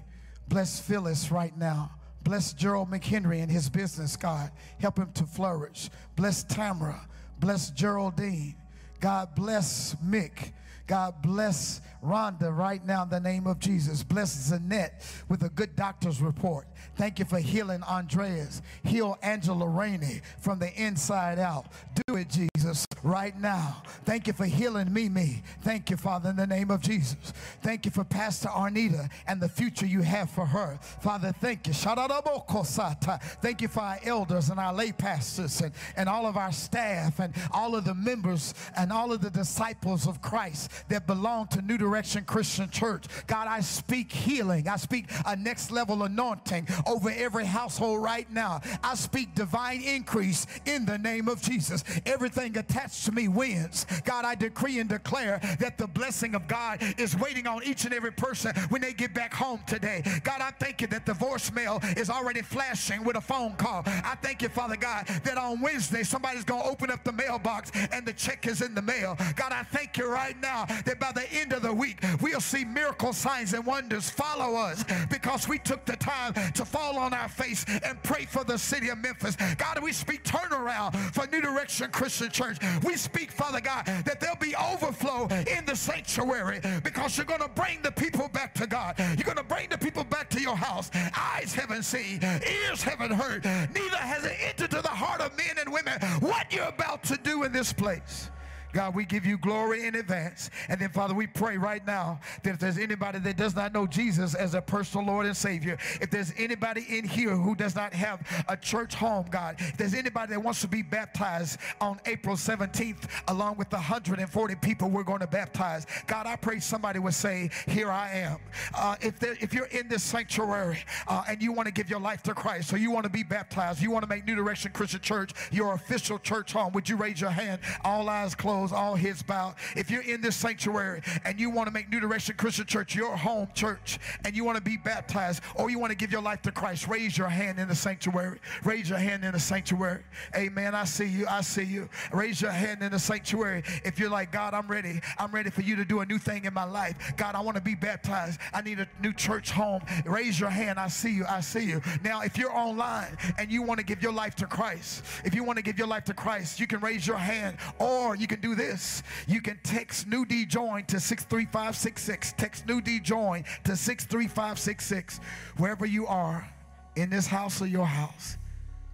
[0.47, 1.91] Bless Phyllis right now.
[2.23, 4.51] Bless Gerald McHenry and his business, God.
[4.79, 5.89] Help him to flourish.
[6.15, 7.07] Bless Tamara.
[7.39, 8.55] Bless Geraldine.
[8.99, 10.51] God bless Mick.
[10.89, 14.01] God bless Rhonda right now in the name of Jesus.
[14.01, 16.67] Bless Zanette with a good doctor's report.
[16.95, 18.63] Thank you for healing Andreas.
[18.83, 21.67] Heal Angela Rainey from the inside out.
[22.07, 23.83] Do it, Jesus, right now.
[24.03, 25.43] Thank you for healing Mimi.
[25.61, 27.33] Thank you, Father, in the name of Jesus.
[27.61, 30.79] Thank you for Pastor Arnita and the future you have for her.
[31.01, 31.73] Father, thank you.
[31.73, 37.19] Thank you for our elders and our lay pastors and, and all of our staff
[37.19, 41.61] and all of the members and all of the disciples of Christ that belong to
[41.61, 43.05] New Direction Christian Church.
[43.27, 44.67] God, I speak healing.
[44.67, 48.61] I speak a next level anointing over every household right now.
[48.83, 51.83] I speak divine increase in the name of Jesus.
[52.05, 53.85] Everything attached to me wins.
[54.05, 57.93] God, I decree and declare that the blessing of God is waiting on each and
[57.93, 60.03] every person when they get back home today.
[60.23, 63.83] God, I thank you that the voicemail is already flashing with a phone call.
[63.85, 67.71] I thank you, Father God, that on Wednesday somebody's going to open up the mailbox
[67.91, 69.17] and the check is in the mail.
[69.35, 72.65] God, I thank you right now that by the end of the week, we'll see
[72.65, 77.29] miracle signs and wonders follow us because we took the time to fall on our
[77.29, 79.35] face and pray for the city of Memphis.
[79.57, 82.57] God, we speak turnaround for New Direction Christian Church.
[82.83, 87.49] We speak, Father God, that there'll be overflow in the sanctuary because you're going to
[87.49, 88.95] bring the people back to God.
[88.97, 90.91] You're going to bring the people back to your house.
[91.17, 95.57] Eyes haven't seen, ears haven't heard, neither has it entered to the heart of men
[95.59, 98.29] and women what you're about to do in this place.
[98.73, 100.49] God, we give you glory in advance.
[100.67, 103.87] And then, Father, we pray right now that if there's anybody that does not know
[103.87, 107.93] Jesus as a personal Lord and Savior, if there's anybody in here who does not
[107.93, 112.35] have a church home, God, if there's anybody that wants to be baptized on April
[112.35, 117.13] 17th, along with the 140 people we're going to baptize, God, I pray somebody would
[117.13, 118.37] say, Here I am.
[118.73, 121.99] Uh, if, there, if you're in this sanctuary uh, and you want to give your
[121.99, 124.71] life to Christ, or you want to be baptized, you want to make New Direction
[124.71, 127.59] Christian Church your official church home, would you raise your hand?
[127.83, 129.55] All eyes closed, all heads bowed.
[129.75, 133.15] If you're in this sanctuary and you want to make New Direction Christian Church your
[133.15, 136.41] home church and you want to be baptized or you want to give your life
[136.43, 138.39] to Christ, raise your hand in the sanctuary.
[138.63, 140.03] Raise your hand in the sanctuary.
[140.35, 140.75] Amen.
[140.75, 141.25] I see you.
[141.27, 141.89] I see you.
[142.11, 143.63] Raise your hand in the sanctuary.
[143.83, 144.99] If you're like, God, I'm ready.
[145.17, 147.13] I'm ready for you to do a new thing in my life.
[147.17, 148.39] God, I want to be baptized.
[148.53, 149.81] I need a new church home.
[150.05, 150.79] Raise your hand.
[150.79, 151.25] I see you.
[151.27, 151.81] I see you.
[152.03, 155.43] Now, if you're online and you want to give your life to Christ, if you
[155.43, 158.39] want to give your life to Christ, you can raise your hand or you can
[158.41, 159.03] do this.
[159.27, 162.33] You can text New D Join to 63566.
[162.37, 165.19] Text New D Join to 63566.
[165.57, 166.47] Wherever you are
[166.95, 168.37] in this house or your house,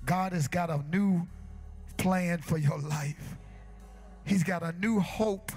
[0.06, 1.28] God has got a new
[1.98, 3.38] plan for your life.
[4.26, 5.52] He's got a new hope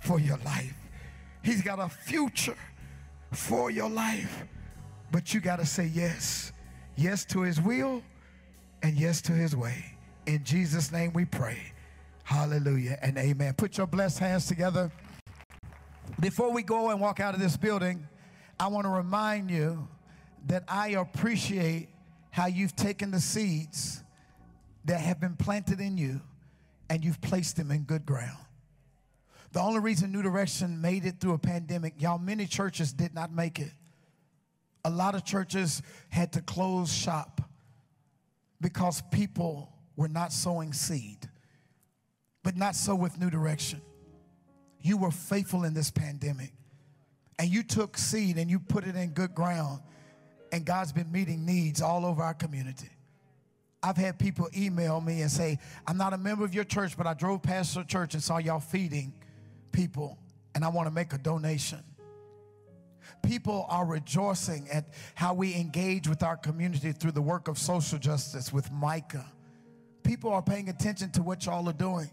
[0.00, 0.74] for your life.
[1.42, 2.56] He's got a future
[3.32, 4.44] for your life.
[5.10, 6.52] But you got to say yes.
[6.96, 8.02] Yes to his will
[8.82, 9.84] and yes to his way.
[10.26, 11.73] In Jesus' name we pray.
[12.24, 13.54] Hallelujah and amen.
[13.54, 14.90] Put your blessed hands together.
[16.20, 18.06] Before we go and walk out of this building,
[18.58, 19.88] I want to remind you
[20.46, 21.88] that I appreciate
[22.30, 24.02] how you've taken the seeds
[24.84, 26.20] that have been planted in you
[26.90, 28.38] and you've placed them in good ground.
[29.52, 33.32] The only reason New Direction made it through a pandemic, y'all, many churches did not
[33.32, 33.70] make it.
[34.84, 37.40] A lot of churches had to close shop
[38.60, 41.30] because people were not sowing seed,
[42.44, 43.82] but not so with New Direction.
[44.80, 46.52] You were faithful in this pandemic,
[47.38, 49.80] and you took seed and you put it in good ground,
[50.52, 52.90] and God's been meeting needs all over our community.
[53.82, 57.06] I've had people email me and say, I'm not a member of your church, but
[57.06, 59.12] I drove past your church and saw y'all feeding
[59.72, 60.18] people,
[60.54, 61.80] and I want to make a donation.
[63.22, 67.98] People are rejoicing at how we engage with our community through the work of social
[67.98, 69.30] justice with Micah.
[70.02, 72.10] People are paying attention to what y'all are doing.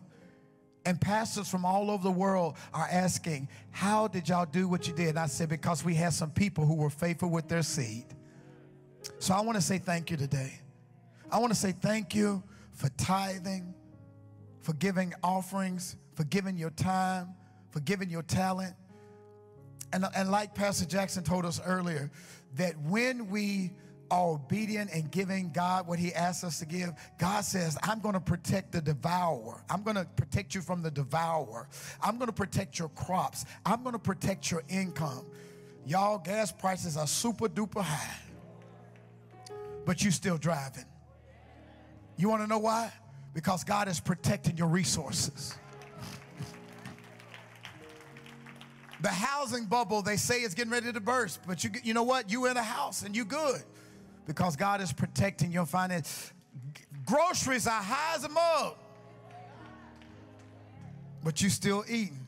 [0.86, 4.94] And pastors from all over the world are asking, How did y'all do what you
[4.94, 5.10] did?
[5.10, 8.06] And I said, Because we had some people who were faithful with their seed.
[9.20, 10.60] So I want to say thank you today.
[11.32, 13.74] I want to say thank you for tithing,
[14.62, 17.36] for giving offerings, for giving your time,
[17.70, 18.74] for giving your talent.
[19.94, 22.10] And, and like Pastor Jackson told us earlier,
[22.56, 23.72] that when we
[24.12, 28.20] obedient and giving God what He asks us to give, God says, I'm going to
[28.20, 29.64] protect the devourer.
[29.70, 31.68] I'm going to protect you from the devourer.
[32.01, 33.45] I'm going to protect your crops.
[33.66, 35.26] I'm going to protect your income.
[35.86, 38.16] Y'all, gas prices are super duper high,
[39.86, 40.86] but you still driving.
[42.18, 42.91] You want to know why?
[43.34, 45.57] Because God is protecting your resources.
[49.01, 51.39] The housing bubble, they say, is getting ready to burst.
[51.47, 52.30] But you, you know what?
[52.30, 53.64] You in a house and you good
[54.32, 56.32] because God is protecting your finances.
[57.06, 58.76] Groceries are high as a mug,
[61.22, 62.28] but you still eating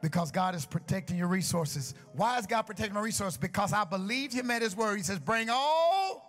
[0.00, 1.92] because God is protecting your resources.
[2.14, 3.36] Why is God protecting my resources?
[3.36, 4.96] Because I believed Him at His word.
[4.96, 6.26] He says, "Bring all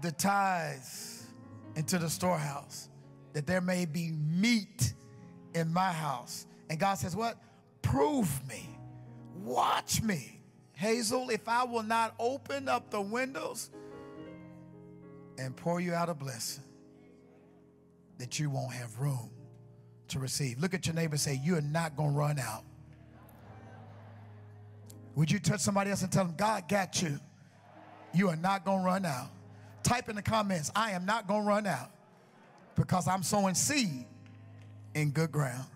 [0.00, 1.26] the tithes
[1.74, 2.88] into the storehouse,
[3.32, 4.94] that there may be meat
[5.54, 7.36] in my house." And God says, "What?
[7.82, 8.78] Prove me,
[9.42, 10.35] watch me."
[10.76, 13.70] Hazel, if I will not open up the windows
[15.38, 16.64] and pour you out a blessing,
[18.18, 19.30] that you won't have room
[20.08, 20.58] to receive.
[20.60, 22.62] Look at your neighbor say, You're not going to run out.
[25.14, 27.18] Would you touch somebody else and tell them, God got you?
[28.12, 29.30] You are not going to run out.
[29.82, 31.90] Type in the comments, I am not going to run out
[32.74, 34.04] because I'm sowing seed
[34.94, 35.66] in good ground.